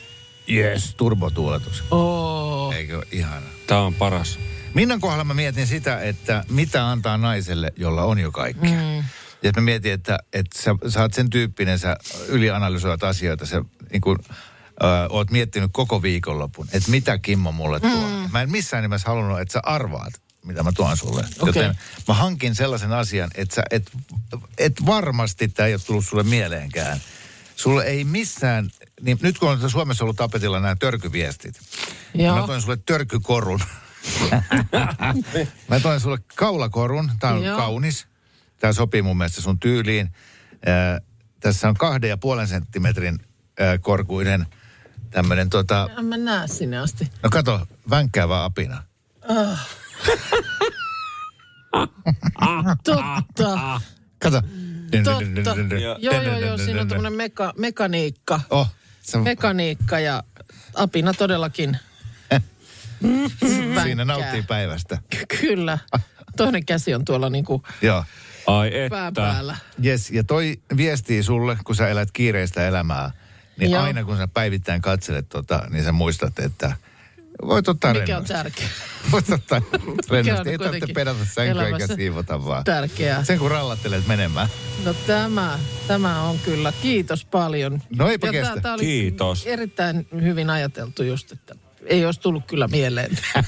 yes, 0.52 0.96
turbotuuletus. 0.96 1.84
Oo. 1.92 2.74
Eikö 2.76 2.98
ole 2.98 3.08
ihana? 3.12 3.53
Tämä 3.74 3.86
on 3.86 3.94
paras. 3.94 4.40
Minnan 4.74 5.00
kohdalla 5.00 5.24
mä 5.24 5.34
mietin 5.34 5.68
sitä, 5.68 6.02
että 6.02 6.44
mitä 6.50 6.90
antaa 6.90 7.18
naiselle, 7.18 7.74
jolla 7.76 8.04
on 8.04 8.20
jo 8.20 8.32
kaikki. 8.32 8.68
Mm. 8.68 9.04
Ja 9.44 9.52
mä 9.56 9.62
mietin, 9.62 9.92
että, 9.92 10.20
että 10.34 10.62
sä, 10.62 10.76
sä 10.90 11.02
oot 11.02 11.14
sen 11.14 11.30
tyyppinen, 11.30 11.80
sä 11.80 11.98
ylianalysoit 12.28 13.04
asioita, 13.04 13.46
sä 13.46 13.62
niin 13.92 14.02
kuin, 14.02 14.20
ö, 14.84 14.86
oot 15.10 15.32
miettinyt 15.32 15.70
koko 15.74 16.02
viikonlopun, 16.02 16.68
että 16.72 16.92
mitä 16.92 17.18
Kimmo 17.18 17.52
mulle 17.52 17.80
tuo. 17.80 18.08
Mm. 18.10 18.32
Mä 18.32 18.42
en 18.42 18.52
missään 18.52 18.84
nimessä 18.84 19.10
halunnut, 19.10 19.40
että 19.40 19.52
sä 19.52 19.60
arvaat, 19.64 20.14
mitä 20.46 20.64
mä 20.64 20.72
tuon 20.72 20.98
sulle. 20.98 21.22
Okei. 21.22 21.48
Joten 21.48 21.78
mä 22.08 22.14
hankin 22.14 22.56
sellaisen 22.56 22.92
asian, 22.92 23.30
että 23.36 23.56
sä 23.56 23.64
et, 23.72 23.92
et 24.58 24.86
varmasti 24.86 25.48
tämä 25.48 25.68
ei 25.68 25.74
ole 25.74 25.82
tullut 25.86 26.06
sulle 26.06 26.24
mieleenkään. 26.24 27.00
Sulle 27.56 27.84
ei 27.84 28.04
missään, 28.04 28.70
niin 29.04 29.18
nyt 29.22 29.38
kun 29.38 29.50
on 29.50 29.70
Suomessa 29.70 30.04
ollut 30.04 30.18
tapetilla 30.18 30.60
nämä 30.60 30.76
törkyviestit, 30.76 31.60
Joo. 32.14 32.36
Mä 32.36 32.48
toin 32.48 32.62
sulle 32.62 32.78
törkykorun. 32.78 33.60
Mä 35.70 35.80
toin 35.80 36.00
sulle 36.00 36.18
kaulakorun. 36.36 37.12
Tää 37.20 37.34
on 37.34 37.44
Joo. 37.44 37.58
kaunis. 37.58 38.08
Tää 38.60 38.74
sopii 38.74 39.02
mun 39.02 39.18
mielestä 39.18 39.42
sun 39.42 39.60
tyyliin. 39.60 40.12
Äh, 40.68 41.02
tässä 41.40 41.70
on 41.70 41.76
kahden 41.76 42.10
ja 42.10 42.18
puolen 42.18 42.48
senttimetrin 42.48 43.20
äh, 43.62 43.80
korkuinen 43.82 44.46
tämmönen 45.10 45.50
tota... 45.50 45.90
En 45.98 46.06
mä 46.06 46.18
näe 46.18 46.48
sinne 46.48 46.78
asti. 46.78 47.12
No 47.24 47.30
kato, 47.30 47.68
vänkkäävä 47.90 48.44
apina. 48.44 48.84
Totta. 52.84 53.82
Kato. 54.20 54.42
Totta. 55.44 55.76
Joo, 56.00 56.22
joo, 56.22 56.40
joo. 56.40 56.58
Siinä 56.58 56.82
on 56.82 56.88
tämmöinen 56.88 57.14
meka, 57.14 57.54
mekaniikka. 57.58 58.42
Oh, 58.50 58.76
Mekaniikka 59.24 60.00
ja 60.00 60.24
apina 60.76 61.14
todellakin. 61.14 61.78
siinä 63.84 64.06
nauttii 64.06 64.42
päivästä. 64.42 64.98
Ky- 65.10 65.38
Kyllä. 65.42 65.78
Toinen 66.38 66.66
käsi 66.66 66.94
on 66.94 67.06
tuolla 67.06 67.30
niinku 67.30 67.64
Joo. 67.82 68.04
Ai 68.48 68.72
pää 68.90 69.08
että. 69.08 69.22
päällä. 69.22 69.58
Yes, 69.86 70.12
ja 70.12 70.24
toi 70.24 70.60
viestii 70.78 71.24
sulle, 71.24 71.58
kun 71.64 71.76
sä 71.76 71.88
elät 71.88 72.12
kiireistä 72.12 72.68
elämää, 72.68 73.12
niin 73.60 73.72
Joo. 73.72 73.84
aina 73.84 74.04
kun 74.04 74.18
sä 74.18 74.28
päivittäin 74.28 74.82
katselet 74.82 75.30
tota, 75.30 75.64
niin 75.70 75.84
sä 75.84 75.92
muistat, 75.92 76.40
että 76.40 76.76
voit 77.48 77.68
ottaa 77.68 77.94
Mikä 77.94 78.02
on 78.02 78.08
rennosti. 78.08 78.34
tärkeä? 78.34 78.68
Voit 79.12 79.30
ottaa 79.30 79.62
rennosti. 80.12 80.50
Ei 80.50 80.58
tarvitse 80.58 80.94
pedata 80.94 81.26
sänkyä 81.34 81.68
eikä 81.68 81.88
siivota 81.96 82.46
vaan. 82.46 82.64
Tärkeää. 82.64 83.24
Sen 83.24 83.40
kun 83.40 83.52
rallattelet 83.52 84.08
menemään. 84.08 84.48
No 84.86 84.94
tämä, 84.94 85.60
tämä 85.88 86.22
on 86.22 86.40
kyllä. 86.40 86.74
Kiitos 86.82 87.26
paljon. 87.26 87.82
No 87.96 88.08
eipä 88.10 88.28
Ja 88.28 88.32
kestä. 88.32 88.54
tää- 88.54 88.62
tää 88.62 88.74
oli 88.74 88.82
Kiitos. 88.84 89.46
Erittäin 89.48 90.08
hyvin 90.22 90.50
ajateltu 90.50 91.04
just, 91.04 91.32
että 91.32 91.56
ei 91.86 92.06
olisi 92.06 92.20
tullut 92.20 92.44
kyllä 92.48 92.68
mieleen. 92.68 93.18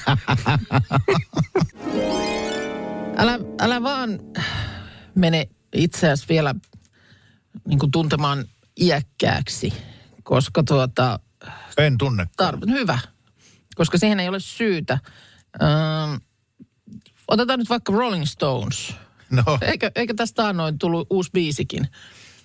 älä, 3.16 3.38
älä 3.60 3.82
vaan 3.82 4.20
mene 5.14 5.48
itseäsi 5.74 6.24
vielä 6.28 6.54
niin 7.68 7.78
kuin 7.78 7.90
tuntemaan 7.90 8.44
iäkkääksi, 8.80 9.72
koska 10.22 10.62
tuota, 10.62 11.20
En 11.78 11.98
tunne. 11.98 12.26
tar- 12.42 12.70
hyvä, 12.70 12.98
koska 13.76 13.98
siihen 13.98 14.20
ei 14.20 14.28
ole 14.28 14.40
syytä. 14.40 14.98
Ähm, 15.62 16.14
otetaan 17.28 17.58
nyt 17.58 17.70
vaikka 17.70 17.92
Rolling 17.92 18.24
Stones. 18.24 18.94
No, 19.30 19.42
Eikö, 19.60 19.90
eikö 19.94 20.14
tästä 20.14 20.52
noin 20.52 20.78
tullut 20.78 21.06
uusi 21.10 21.30
biisikin 21.32 21.88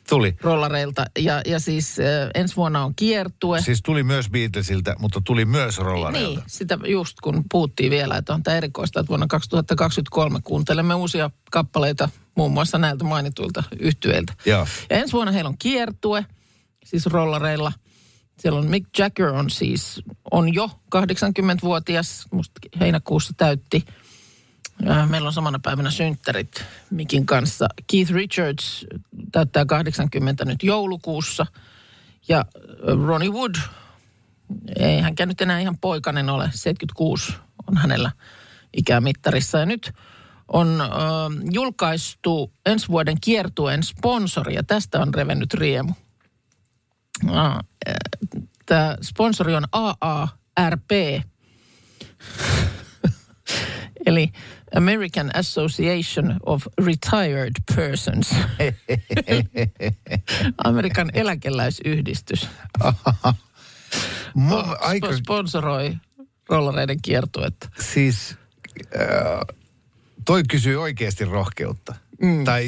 tuli. 0.10 0.36
rollareilta? 0.42 1.06
Ja, 1.20 1.42
ja 1.46 1.60
siis 1.60 2.00
äh, 2.00 2.06
ensi 2.36 2.56
vuonna 2.56 2.84
on 2.84 2.96
kiertue. 2.96 3.62
Siis 3.62 3.82
tuli 3.84 4.04
myös 4.04 4.30
Beatlesilta, 4.30 4.96
mutta 5.00 5.22
tuli 5.24 5.46
myös 5.46 5.78
rollareilta. 5.78 6.30
Niin, 6.40 6.44
sitä 6.48 6.78
just 6.88 7.20
kun 7.24 7.44
puhuttiin 7.52 7.92
vielä, 7.92 8.18
että 8.18 8.34
on 8.34 8.44
tämä 8.44 8.58
erikoista, 8.58 9.00
että 9.00 9.08
vuonna 9.10 9.28
2023 9.28 10.40
kuuntelemme 10.44 10.94
uusia 10.96 11.32
kappaleita 11.52 12.10
muun 12.36 12.52
muassa 12.52 12.78
näiltä 12.78 13.04
mainituilta 13.04 13.64
yhtyeiltä. 13.80 14.34
Joo. 14.46 14.68
Ja 14.90 14.98
ensi 14.98 15.14
vuonna 15.14 15.32
heillä 15.32 15.48
on 15.50 15.58
kiertue, 15.58 16.26
siis 16.86 17.06
rollareilla. 17.06 17.72
Siellä 18.42 18.60
on 18.60 18.68
Mick 18.68 19.00
Jagger 19.00 19.28
on 19.28 19.50
siis, 19.50 20.02
on 20.32 20.54
jo 20.54 20.70
80-vuotias, 20.96 22.28
musta 22.32 22.60
heinäkuussa 22.80 23.34
täytti. 23.38 23.86
Ja 24.86 25.06
Meillä 25.06 25.28
on 25.28 25.34
samana 25.34 25.60
päivänä 25.60 25.92
synttärit 25.92 26.66
Mikin 26.90 27.26
kanssa. 27.26 27.68
Keith 27.92 28.12
Richards 28.12 28.86
täyttää 29.32 29.66
80 29.66 30.46
nyt 30.46 30.64
joulukuussa. 30.64 31.46
Ja 32.28 32.38
äh, 32.38 33.08
Ronnie 33.08 33.30
Wood, 33.30 33.56
ei 34.80 35.02
hänkään 35.02 35.30
nyt 35.30 35.42
enää 35.42 35.60
ihan 35.60 35.78
poikainen 35.78 36.30
ole, 36.30 36.50
76 36.54 37.34
on 37.68 37.78
hänellä 37.78 38.12
ikämittarissa. 38.78 39.58
Ja 39.58 39.66
nyt 39.66 39.94
on 40.48 40.82
äh, 40.82 40.88
julkaistu 41.52 42.52
ensi 42.66 42.88
vuoden 42.88 43.18
kiertueen 43.22 43.84
sponsori 43.84 44.56
ja 44.56 44.64
tästä 44.64 45.00
on 45.00 45.14
revennyt 45.14 45.54
riemu. 45.54 45.94
Äh, 47.30 47.96
Tämä 48.66 48.98
sponsori 49.02 49.56
on 49.56 49.64
AARP, 49.72 50.92
eli 54.06 54.32
American 54.76 55.32
Association 55.36 56.40
of 56.46 56.64
Retired 56.86 57.54
Persons. 57.76 58.30
Amerikan 60.66 61.10
eläkeläisyhdistys 61.14 62.48
aika, 64.80 65.08
Sp- 65.12 65.18
sponsoroi 65.18 65.98
rollareiden 66.50 67.02
kiertuetta. 67.02 67.70
siis, 67.82 68.36
äh, 68.96 69.58
toi 70.26 70.44
kysyy 70.44 70.82
oikeasti 70.82 71.26
rohkeutta. 71.26 71.96
Mm. 72.22 72.44
Tai 72.44 72.66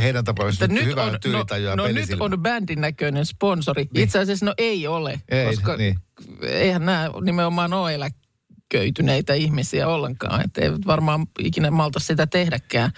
heidän 0.00 0.24
tapauksessa 0.24 0.64
Että 0.64 0.74
nyt 0.74 0.84
hyvää 0.84 1.04
on, 1.04 1.20
tyylitajua 1.20 1.76
no, 1.76 1.82
no 1.86 1.92
nyt 1.92 2.10
on 2.20 2.42
bändin 2.42 2.80
näköinen 2.80 3.26
sponsori. 3.26 3.88
Niin. 3.94 4.04
Itse 4.04 4.18
asiassa 4.18 4.46
no 4.46 4.54
ei 4.58 4.86
ole, 4.86 5.20
Ei, 5.28 5.46
koska 5.46 5.76
niin. 5.76 5.98
eihän 6.42 6.86
nämä 6.86 7.10
nimenomaan 7.24 7.72
ole 7.72 7.94
eläköityneitä 7.94 9.34
ihmisiä 9.34 9.88
ollenkaan. 9.88 10.44
Että 10.44 10.60
ei 10.60 10.70
varmaan 10.86 11.26
ikinä 11.38 11.70
malta 11.70 12.00
sitä 12.00 12.26
tehdäkään. 12.26 12.90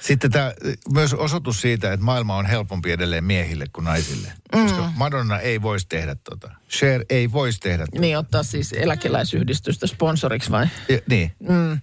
Sitten 0.00 0.30
tämä 0.30 0.52
myös 0.92 1.14
osoitus 1.14 1.60
siitä, 1.60 1.92
että 1.92 2.04
maailma 2.04 2.36
on 2.36 2.46
helpompi 2.46 2.92
edelleen 2.92 3.24
miehille 3.24 3.66
kuin 3.72 3.84
naisille. 3.84 4.32
Mm. 4.54 4.62
Koska 4.62 4.92
Madonna 4.96 5.38
ei 5.38 5.62
voisi 5.62 5.88
tehdä 5.88 6.16
tota. 6.30 6.50
Cher 6.70 7.04
ei 7.10 7.32
voisi 7.32 7.60
tehdä 7.60 7.86
tota. 7.86 8.00
Niin 8.00 8.18
ottaa 8.18 8.42
siis 8.42 8.72
eläkeläisyhdistystä 8.72 9.86
sponsoriksi 9.86 10.50
vai? 10.50 10.66
Ja, 10.88 10.98
niin. 11.08 11.32
Mm. 11.38 11.80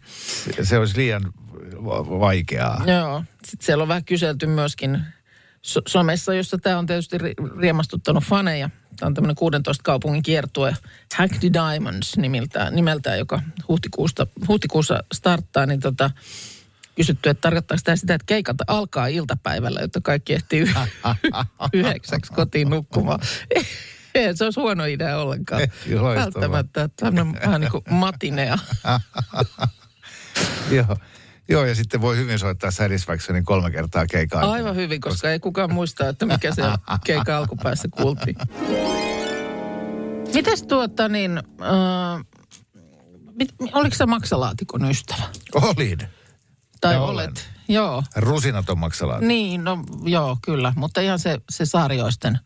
Se, 0.63 0.77
olisi 0.77 0.97
liian 0.97 1.33
vaikeaa. 2.19 2.83
Joo. 2.87 3.23
Sitten 3.45 3.65
siellä 3.65 3.81
on 3.81 3.87
vähän 3.87 4.05
kyselty 4.05 4.45
myöskin 4.45 4.99
so- 5.61 5.81
somessa, 5.87 6.33
jossa 6.33 6.57
tämä 6.57 6.77
on 6.77 6.85
tietysti 6.85 7.17
ri- 7.17 7.59
riemastuttanut 7.59 8.23
faneja. 8.23 8.69
Tämä 8.99 9.07
on 9.07 9.13
tämmöinen 9.13 9.35
16 9.35 9.83
kaupungin 9.83 10.23
kiertue 10.23 10.75
Hackney 11.15 11.53
Diamonds 11.53 12.17
nimeltään, 12.17 12.75
nimeltään 12.75 13.19
joka 13.19 13.41
huhtikuusta, 13.67 14.27
huhtikuussa 14.47 15.03
starttaa, 15.13 15.65
niin 15.65 15.79
tota, 15.79 16.11
kysytty, 16.95 17.29
että 17.29 17.41
tarkoittaako 17.41 17.81
tämä 17.83 17.95
sitä, 17.95 18.13
että 18.13 18.25
keikat 18.25 18.57
alkaa 18.67 19.07
iltapäivällä, 19.07 19.79
jotta 19.79 20.01
kaikki 20.01 20.33
ehtii 20.33 20.65
yhdeksäksi 21.73 22.33
kotiin 22.33 22.69
nukkumaan. 22.69 23.19
Ei, 24.15 24.37
se 24.37 24.43
olisi 24.43 24.59
huono 24.59 24.85
idea 24.85 25.17
ollenkaan. 25.17 25.61
Loistavaa. 25.99 26.15
Välttämättä. 26.23 26.89
Tämmöinen 26.95 27.41
vähän 27.45 27.61
niin 27.61 27.71
kuin 27.71 27.83
matinea. 27.89 28.57
Joo. 30.71 30.97
Joo, 31.49 31.65
ja 31.65 31.75
sitten 31.75 32.01
voi 32.01 32.17
hyvin 32.17 32.39
soittaa 32.39 32.71
Satisfactionin 32.71 33.45
kolme 33.45 33.71
kertaa 33.71 34.07
keikaa. 34.07 34.51
Aivan 34.51 34.75
hyvin, 34.75 35.01
koska 35.01 35.31
ei 35.31 35.39
kukaan 35.39 35.73
muista, 35.73 36.09
että 36.09 36.25
mikä 36.25 36.55
se 36.55 36.61
keikan 37.05 37.35
alkupäässä 37.35 37.87
kuultiin. 37.91 38.35
Mites 40.33 40.63
tuota 40.63 41.07
niin, 41.09 41.37
äh, 41.37 42.25
mit, 43.35 43.49
oliko 43.73 43.95
sä 43.95 44.05
maksalaatikon 44.05 44.91
ystävä? 44.91 45.23
Olin. 45.55 45.99
Tai 46.81 46.93
Ja 46.93 47.01
olet? 47.01 47.25
olen. 47.27 47.33
Joo. 47.67 48.03
Rusinaton 48.15 48.79
maksalaati. 48.79 49.25
Niin, 49.25 49.63
no 49.63 49.83
joo, 50.03 50.37
kyllä. 50.41 50.73
Mutta 50.75 51.01
ihan 51.01 51.19
se, 51.19 51.37
se 51.49 51.65
sarjoisten 51.65 52.39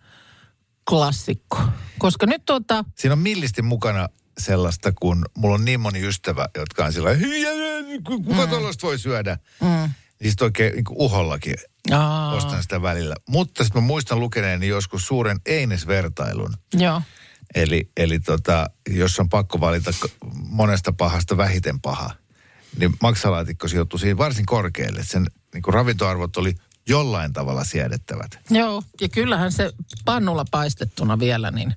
klassikko. 0.89 1.61
Koska 1.99 2.25
nyt 2.25 2.45
tuota, 2.45 2.85
Siinä 2.95 3.13
on 3.13 3.19
millisti 3.19 3.61
mukana 3.61 4.09
sellaista, 4.37 4.91
kun 4.91 5.25
mulla 5.37 5.55
on 5.55 5.65
niin 5.65 5.79
moni 5.79 6.07
ystävä, 6.07 6.49
jotka 6.57 6.85
on 6.85 6.93
sillä 6.93 7.09
kuka 8.03 8.43
mm. 8.43 8.49
tuollaista 8.49 8.87
voi 8.87 8.99
syödä? 8.99 9.37
Mm. 9.61 9.89
Sitten 10.23 10.45
oikein 10.45 10.73
niin 10.73 10.83
uhollakin 10.89 11.55
Aa. 11.91 12.33
ostan 12.33 12.61
sitä 12.61 12.81
välillä. 12.81 13.15
Mutta 13.29 13.63
sitten 13.63 13.81
mä 13.81 13.87
muistan 13.87 14.19
lukeneeni 14.19 14.67
joskus 14.67 15.07
suuren 15.07 15.37
Eines-vertailun. 15.45 16.53
Joo. 16.73 17.01
Eli, 17.55 17.89
eli 17.97 18.19
tota, 18.19 18.69
jos 18.89 19.19
on 19.19 19.29
pakko 19.29 19.59
valita 19.59 19.91
monesta 20.33 20.93
pahasta 20.93 21.37
vähiten 21.37 21.81
paha, 21.81 22.11
niin 22.77 22.93
maksalaatikko 23.01 23.67
sijoittui 23.67 23.99
siinä 23.99 24.17
varsin 24.17 24.45
korkealle. 24.45 25.03
Sen 25.03 25.27
niin 25.53 25.61
kuin 25.61 25.73
ravintoarvot 25.73 26.37
oli 26.37 26.55
jollain 26.89 27.33
tavalla 27.33 27.63
siedettävät. 27.63 28.39
Joo, 28.49 28.83
ja 29.01 29.09
kyllähän 29.09 29.51
se 29.51 29.71
pannulla 30.05 30.45
paistettuna 30.51 31.19
vielä, 31.19 31.51
niin, 31.51 31.75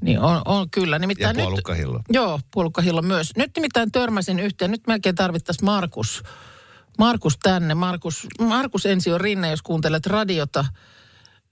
niin 0.00 0.20
on, 0.20 0.42
on 0.44 0.70
kyllä. 0.70 0.98
Nimittäin 0.98 1.38
ja 1.38 1.44
puolukkahillo. 1.44 1.98
Nyt, 1.98 2.04
joo, 2.10 2.40
puolukkahillo 2.52 3.02
myös. 3.02 3.30
Nyt 3.36 3.50
nimittäin 3.56 3.92
törmäsin 3.92 4.40
yhteen, 4.40 4.70
nyt 4.70 4.86
melkein 4.86 5.14
tarvittaisiin 5.14 5.64
Markus, 5.64 6.22
Markus 6.98 7.38
tänne. 7.42 7.74
Markus, 7.74 8.26
Markus 8.40 8.86
ensi 8.86 9.12
on 9.12 9.20
Rinne, 9.20 9.50
jos 9.50 9.62
kuuntelet 9.62 10.06
radiota, 10.06 10.64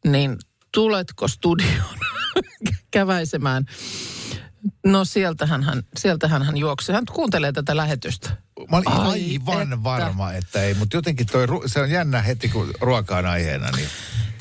niin 0.06 0.36
tuletko 0.72 1.28
studioon 1.28 1.98
käväisemään? 2.90 3.66
No 4.86 5.04
sieltähän 5.04 5.62
hän, 5.62 5.82
sieltähän 5.96 6.42
hän 6.42 6.56
juoksi. 6.56 6.92
Hän 6.92 7.04
kuuntelee 7.12 7.52
tätä 7.52 7.76
lähetystä. 7.76 8.30
Mä 8.70 8.76
olin 8.76 8.88
Ai, 8.88 9.00
aivan 9.00 9.62
että. 9.62 9.84
varma, 9.84 10.32
että 10.32 10.62
ei, 10.62 10.74
mutta 10.74 10.96
jotenkin 10.96 11.26
toi, 11.26 11.46
se 11.66 11.80
on 11.80 11.90
jännä 11.90 12.22
heti, 12.22 12.48
kun 12.48 12.70
ruoka 12.80 13.16
on 13.16 13.26
aiheena. 13.26 13.70
Niin. 13.70 13.88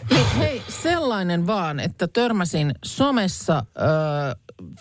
Niin, 0.09 0.25
hei, 0.37 0.63
sellainen 0.83 1.47
vaan, 1.47 1.79
että 1.79 2.07
törmäsin 2.07 2.75
somessa 2.85 3.57
äh, 3.57 3.63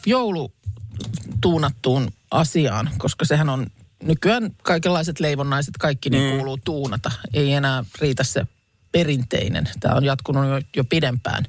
joulutuunattuun 0.07 2.13
asiaan, 2.31 2.91
koska 2.99 3.25
sehän 3.25 3.49
on 3.49 3.67
nykyään 4.03 4.51
kaikenlaiset 4.63 5.21
leivonnaiset, 5.21 5.75
kaikki 5.79 6.11
niin 6.11 6.33
mm. 6.33 6.37
kuuluu 6.37 6.59
tuunata. 6.65 7.11
Ei 7.35 7.53
enää 7.53 7.85
riitä 8.01 8.25
se 8.25 8.47
perinteinen. 8.93 9.69
Tämä 9.81 9.95
on 9.95 10.05
jatkunut 10.05 10.47
jo, 10.47 10.61
jo 10.77 10.85
pidempään. 10.85 11.45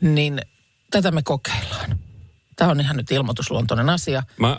Niin 0.00 0.40
tätä 0.90 1.10
me 1.10 1.22
kokeillaan. 1.22 1.98
Tämä 2.62 2.72
on 2.72 2.80
ihan 2.80 2.96
nyt 2.96 3.10
ilmoitusluontoinen 3.10 3.90
asia. 3.90 4.22
Mä, 4.40 4.58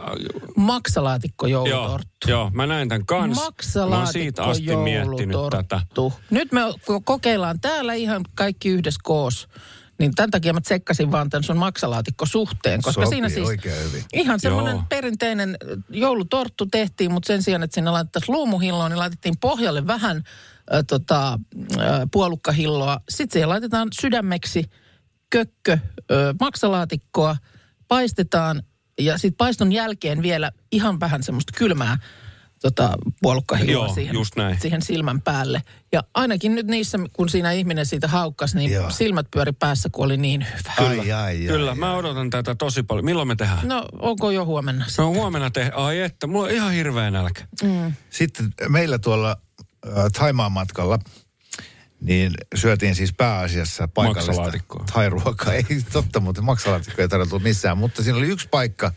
Maksalaatikko 0.55 1.47
joulutorttu. 1.47 2.29
Joo, 2.29 2.39
joo, 2.39 2.51
mä 2.53 2.67
näin 2.67 2.89
tämän 2.89 3.05
kanssa. 3.05 3.43
Maksalaatikko 3.45 4.05
mä 4.05 4.11
siitä 4.11 4.43
asti 4.43 4.75
miettinyt 4.75 5.37
tätä. 5.51 5.81
Nyt 6.29 6.51
me 6.51 6.61
kokeillaan 7.03 7.59
täällä 7.59 7.93
ihan 7.93 8.21
kaikki 8.35 8.69
yhdessä 8.69 8.99
koos. 9.03 9.47
Niin 9.99 10.15
tämän 10.15 10.31
takia 10.31 10.53
mä 10.53 10.61
tsekkasin 10.61 11.11
vaan 11.11 11.29
tämän 11.29 11.43
sun 11.43 11.57
maksalaatikko 11.57 12.25
suhteen, 12.25 12.81
koska 12.81 13.05
Sopii 13.05 13.15
siinä 13.15 13.29
siis 13.29 13.49
hyvin. 13.49 14.03
ihan 14.13 14.39
semmoinen 14.39 14.79
perinteinen 14.89 15.57
joulutorttu 15.89 16.65
tehtiin, 16.65 17.11
mutta 17.11 17.27
sen 17.27 17.43
sijaan, 17.43 17.63
että 17.63 17.75
sinne 17.75 17.91
laitettaisiin 17.91 18.33
luumuhilloa, 18.33 18.89
niin 18.89 18.99
laitettiin 18.99 19.35
pohjalle 19.41 19.87
vähän 19.87 20.17
äh, 20.17 20.83
tota, 20.87 21.39
äh, 21.79 21.87
puolukkahilloa. 22.11 22.99
Sitten 23.09 23.33
siihen 23.33 23.49
laitetaan 23.49 23.87
sydämeksi 24.01 24.65
kökkö 25.29 25.71
äh, 25.73 25.79
maksalaatikkoa– 26.39 27.35
paistetaan 27.93 28.63
ja 29.01 29.17
sitten 29.17 29.37
paiston 29.37 29.71
jälkeen 29.71 30.21
vielä 30.21 30.51
ihan 30.71 30.99
vähän 30.99 31.23
semmoista 31.23 31.53
kylmää 31.57 31.97
tota, 32.61 32.97
puolukkahilloa 33.21 33.93
siihen, 33.93 34.13
just 34.13 34.35
näin. 34.35 34.59
siihen 34.59 34.81
silmän 34.81 35.21
päälle. 35.21 35.61
Ja 35.91 36.03
ainakin 36.13 36.55
nyt 36.55 36.67
niissä, 36.67 36.99
kun 37.13 37.29
siinä 37.29 37.51
ihminen 37.51 37.85
siitä 37.85 38.07
haukkas, 38.07 38.55
niin 38.55 38.71
Joo. 38.71 38.89
silmät 38.89 39.27
pyöri 39.31 39.51
päässä, 39.51 39.89
kun 39.91 40.05
oli 40.05 40.17
niin 40.17 40.47
hyvä. 40.57 40.89
Kyllä, 40.89 41.01
ai, 41.01 41.11
ai, 41.11 41.37
Kyllä 41.37 41.71
ai, 41.71 41.77
mä 41.77 41.95
odotan 41.95 42.29
tätä 42.29 42.55
tosi 42.55 42.83
paljon. 42.83 43.05
Milloin 43.05 43.27
me 43.27 43.35
tehdään? 43.35 43.67
No, 43.67 43.85
onko 43.99 44.31
jo 44.31 44.45
huomenna 44.45 44.85
sitten? 44.85 45.05
No 45.05 45.11
huomenna 45.11 45.51
tehdään. 45.51 45.77
Ai 45.77 45.99
että, 45.99 46.27
mulla 46.27 46.45
on 46.45 46.51
ihan 46.51 46.71
hirveä 46.71 47.11
nälkä. 47.11 47.47
Mm. 47.63 47.93
Sitten 48.09 48.53
meillä 48.69 48.99
tuolla 48.99 49.37
äh, 49.87 49.93
Taimaan 50.19 50.51
matkalla– 50.51 50.99
niin 52.03 52.33
syötiin 52.55 52.95
siis 52.95 53.13
pääasiassa 53.13 53.87
paikallista 53.87 54.51
thai-ruokaa. 54.91 55.53
Ei 55.53 55.63
totta, 55.91 56.19
mutta 56.19 56.41
maksalaatikko 56.41 57.01
ei 57.01 57.07
tarjottu 57.07 57.39
missään. 57.39 57.77
Mutta 57.77 58.03
siinä 58.03 58.17
oli 58.17 58.27
yksi 58.27 58.47
paikka 58.47 58.91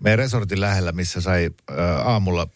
meidän 0.00 0.18
resortin 0.18 0.60
lähellä, 0.60 0.92
missä 0.92 1.20
sai 1.20 1.50
äh, 1.70 2.08
aamulla 2.08 2.48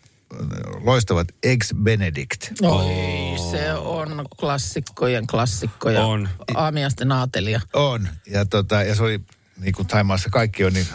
loistavat 0.81 1.29
Eggs 1.42 1.74
Benedict. 1.83 2.48
Oi, 2.62 2.70
oh. 2.70 3.51
se 3.51 3.72
on 3.74 4.27
klassikkojen 4.40 5.27
klassikkoja. 5.27 6.05
On. 6.05 6.29
Aamiasten 6.55 7.12
aatelia. 7.12 7.61
On. 7.72 8.09
Ja, 8.27 8.46
tota, 8.46 8.83
ja 8.83 8.94
se 8.94 9.03
oli, 9.03 9.20
niin 9.61 9.74
kuin 9.74 9.88
Taimaassa 9.88 10.31
kaikki 10.31 10.64
on 10.64 10.72
niin 10.72 10.87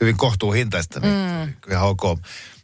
hyvin 0.00 0.16
kohtuuhintaista, 0.16 1.00
niin 1.00 1.14
mm. 1.14 1.52
ihan 1.70 1.88
ok. 1.88 2.02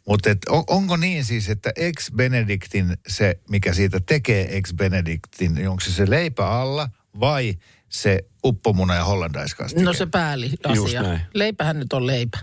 Mutta 0.07 0.29
on, 0.49 0.63
onko 0.67 0.97
niin 0.97 1.25
siis, 1.25 1.49
että 1.49 1.71
ex 1.75 2.11
Benedictin 2.11 2.97
se, 3.07 3.39
mikä 3.49 3.73
siitä 3.73 3.99
tekee 3.99 4.57
ex 4.57 4.73
Benedictin, 4.73 5.55
niin 5.55 5.69
onko 5.69 5.81
se 5.81 5.91
se 5.91 6.09
leipä 6.09 6.49
alla 6.49 6.89
vai 7.19 7.55
se 7.89 8.25
uppomuna 8.43 8.95
ja 8.95 9.03
hollandaiskastike? 9.03 9.83
No 9.83 9.93
se 9.93 10.05
pääli 10.05 10.51
asia. 10.63 11.19
Leipähän 11.33 11.79
nyt 11.79 11.93
on 11.93 12.07
leipä. 12.07 12.37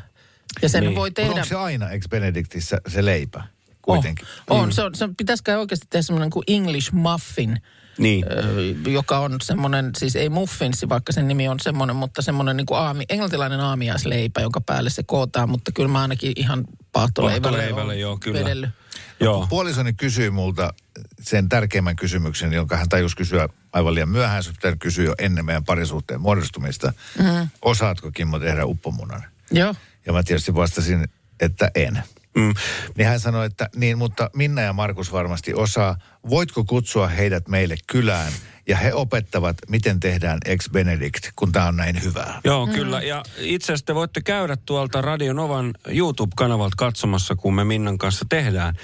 Ja 0.63 0.69
sen 0.69 0.85
niin. 0.85 0.95
voi 0.95 1.11
tehdä... 1.11 1.31
onko 1.31 1.45
se 1.45 1.57
aina 1.57 1.91
ex 1.91 2.09
Benedictissä 2.09 2.81
se 2.89 3.05
leipä? 3.05 3.43
Kuitenkin. 3.83 4.27
Oh, 4.51 4.61
on. 4.61 4.69
Mm. 4.69 4.73
Se 4.73 4.83
on, 4.83 4.95
se 4.95 5.09
pitäisikö 5.17 5.59
oikeasti 5.59 5.87
tehdä 5.91 6.03
semmoinen 6.03 6.31
kuin 6.31 6.45
English 6.47 6.93
muffin, 6.93 7.63
niin. 7.99 8.25
joka 8.87 9.19
on 9.19 9.37
semmoinen, 9.43 9.91
siis 9.99 10.17
ei 10.17 10.29
muffinsi, 10.29 10.89
vaikka 10.89 11.13
sen 11.13 11.29
nimi 11.29 11.49
on 11.49 11.61
semmoinen, 11.61 11.97
mutta 11.97 12.23
semmoinen 12.23 12.57
niin 12.57 12.67
kuin 12.67 12.79
aami, 12.79 13.05
englantilainen 13.09 13.61
aamiaisleipä, 13.61 14.41
jonka 14.41 14.61
päälle 14.61 14.91
se 14.91 15.03
kootaan, 15.03 15.51
mutta 15.51 15.73
kyllä 15.73 15.89
mä 15.89 16.01
ainakin 16.01 16.33
ihan 16.37 16.65
paahtoleivälle, 16.93 17.97
joo, 17.97 18.19
kyllä. 18.19 18.41
Vedellyt. 18.41 18.71
Joo. 19.21 19.47
Puolisoni 19.51 19.93
kysyi 19.93 20.31
multa 20.31 20.75
sen 21.21 21.49
tärkeimmän 21.49 21.97
kysymyksen, 21.97 22.53
jonka 22.53 22.77
hän 22.77 22.89
tajusi 22.89 23.17
kysyä 23.17 23.49
aivan 23.73 23.95
liian 23.95 24.09
myöhään. 24.09 24.45
Se 24.45 24.51
pitää 24.51 24.77
kysyä 24.77 25.05
jo 25.05 25.15
ennen 25.19 25.45
meidän 25.45 25.65
parisuhteen 25.65 26.21
muodostumista. 26.21 26.93
Mm-hmm. 27.19 27.49
Osaatko 27.63 28.11
Kimmo 28.11 28.39
tehdä 28.39 28.65
uppomunan? 28.65 29.25
Joo. 29.51 29.75
Ja 30.07 30.13
mä 30.13 30.23
tietysti 30.23 30.55
vastasin, 30.55 31.09
että 31.41 31.71
en. 31.75 32.03
Mm. 32.37 32.55
Niin 32.97 33.09
hän 33.09 33.21
sanoi, 33.21 33.47
että 33.47 33.69
niin, 33.77 33.99
mutta 33.99 34.31
Minna 34.37 34.63
ja 34.63 34.73
Markus 34.73 35.13
varmasti 35.13 35.55
osaa. 35.55 35.97
Voitko 36.31 36.65
kutsua 36.65 37.09
heidät 37.09 37.49
meille 37.49 37.77
kylään? 37.87 38.33
Ja 38.69 38.77
he 38.77 38.95
opettavat, 38.95 39.57
miten 39.69 40.01
tehdään 40.01 40.39
ex 40.45 40.71
Benedict, 40.71 41.31
kun 41.37 41.53
tämä 41.53 41.67
on 41.67 41.77
näin 41.77 42.03
hyvää. 42.03 42.41
Joo, 42.45 42.67
mm. 42.67 42.73
kyllä. 42.73 43.03
Ja 43.03 43.23
itse 43.37 43.65
asiassa 43.65 43.87
te 43.87 43.95
voitte 43.95 44.21
käydä 44.21 44.57
tuolta 44.57 45.01
Radio 45.01 45.33
Novan 45.33 45.75
YouTube-kanavalta 45.87 46.75
katsomassa, 46.77 47.37
kun 47.37 47.55
me 47.55 47.65
Minnan 47.65 47.99
kanssa 47.99 48.27
tehdään. 48.29 48.75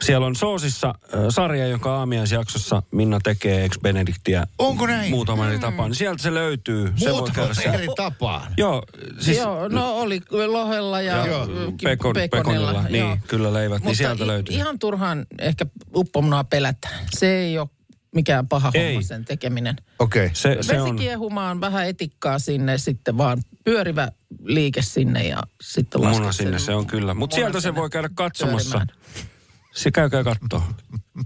Siellä 0.00 0.26
on 0.26 0.36
Soosissa 0.36 0.88
äh, 0.88 1.20
sarja, 1.28 1.66
joka 1.66 1.96
aamiaisjaksossa 1.96 2.82
Minna 2.90 3.20
tekee 3.20 3.64
ex 3.64 3.78
Benediktiä. 3.80 4.46
Onko 4.58 4.86
näin? 4.86 5.10
Muutaman 5.10 5.46
mm. 5.46 5.50
eri 5.50 5.58
tapaan. 5.58 5.94
Sieltä 5.94 6.22
se 6.22 6.34
löytyy. 6.34 6.92
Se 6.96 7.12
voi 7.12 7.30
käydä 7.30 7.72
eri 7.74 7.86
tapaan? 7.96 8.52
Joo. 8.56 8.82
Siis, 9.20 9.36
joo, 9.36 9.68
no 9.68 9.96
oli 9.96 10.20
lohella 10.46 11.00
ja, 11.00 11.26
ja 11.26 11.46
pekon, 11.82 12.14
pekonilla. 12.30 12.82
Niin, 12.82 13.04
joo. 13.04 13.16
kyllä 13.26 13.52
leivät, 13.52 13.70
niin 13.70 13.72
Mutta 13.72 13.88
niin 13.88 13.96
sieltä 13.96 14.26
löytyy. 14.26 14.56
ihan 14.56 14.78
turhaan 14.78 15.26
ehkä 15.38 15.66
uppomunaa 15.94 16.44
pelätään. 16.44 17.04
Se 17.10 17.38
ei 17.38 17.58
ole 17.58 17.68
mikään 18.14 18.48
paha 18.48 18.70
ei. 18.74 18.94
homma 18.94 19.02
sen 19.02 19.24
tekeminen. 19.24 19.76
Okei. 19.98 20.26
Okay. 20.26 20.34
Se, 20.34 20.58
se 20.60 20.80
on... 20.80 20.96
kiehumaan, 20.96 21.60
vähän 21.60 21.88
etikkaa 21.88 22.38
sinne, 22.38 22.78
sitten 22.78 23.18
vaan 23.18 23.42
pyörivä 23.64 24.08
liike 24.44 24.82
sinne 24.82 25.26
ja 25.28 25.42
sitten 25.60 26.00
Muna 26.00 26.32
sinne, 26.32 26.58
se 26.58 26.74
on 26.74 26.86
kyllä. 26.86 27.14
Mutta 27.14 27.34
sieltä 27.34 27.60
se 27.60 27.74
voi 27.74 27.90
käydä 27.90 28.08
katsomassa. 28.14 28.78
Pyörimään. 28.78 28.97
Se 29.74 29.90
käykää 29.90 30.24
kattoo. 30.24 30.62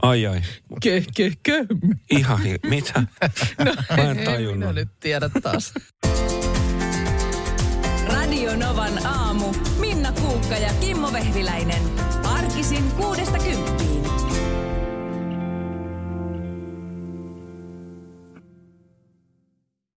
Ai 0.02 0.26
ai. 0.26 0.42
Ke, 0.82 1.04
ke, 1.16 1.32
ke. 1.42 1.66
Ihan, 2.10 2.40
mitä? 2.66 3.02
No, 3.64 3.74
Mä 3.96 4.10
en 4.10 4.18
tajunnut. 4.24 4.68
En 4.68 4.74
nyt 4.74 4.88
tiedä 5.00 5.28
taas. 5.42 5.74
Radio 8.06 8.56
Novan 8.56 9.06
aamu. 9.06 9.54
Minna 9.80 10.12
Kuukka 10.12 10.54
ja 10.54 10.70
Kimmo 10.80 11.12
Vehviläinen. 11.12 11.82
Arkisin 12.24 12.90
kuudesta 12.90 13.38
kymppiin. 13.38 13.81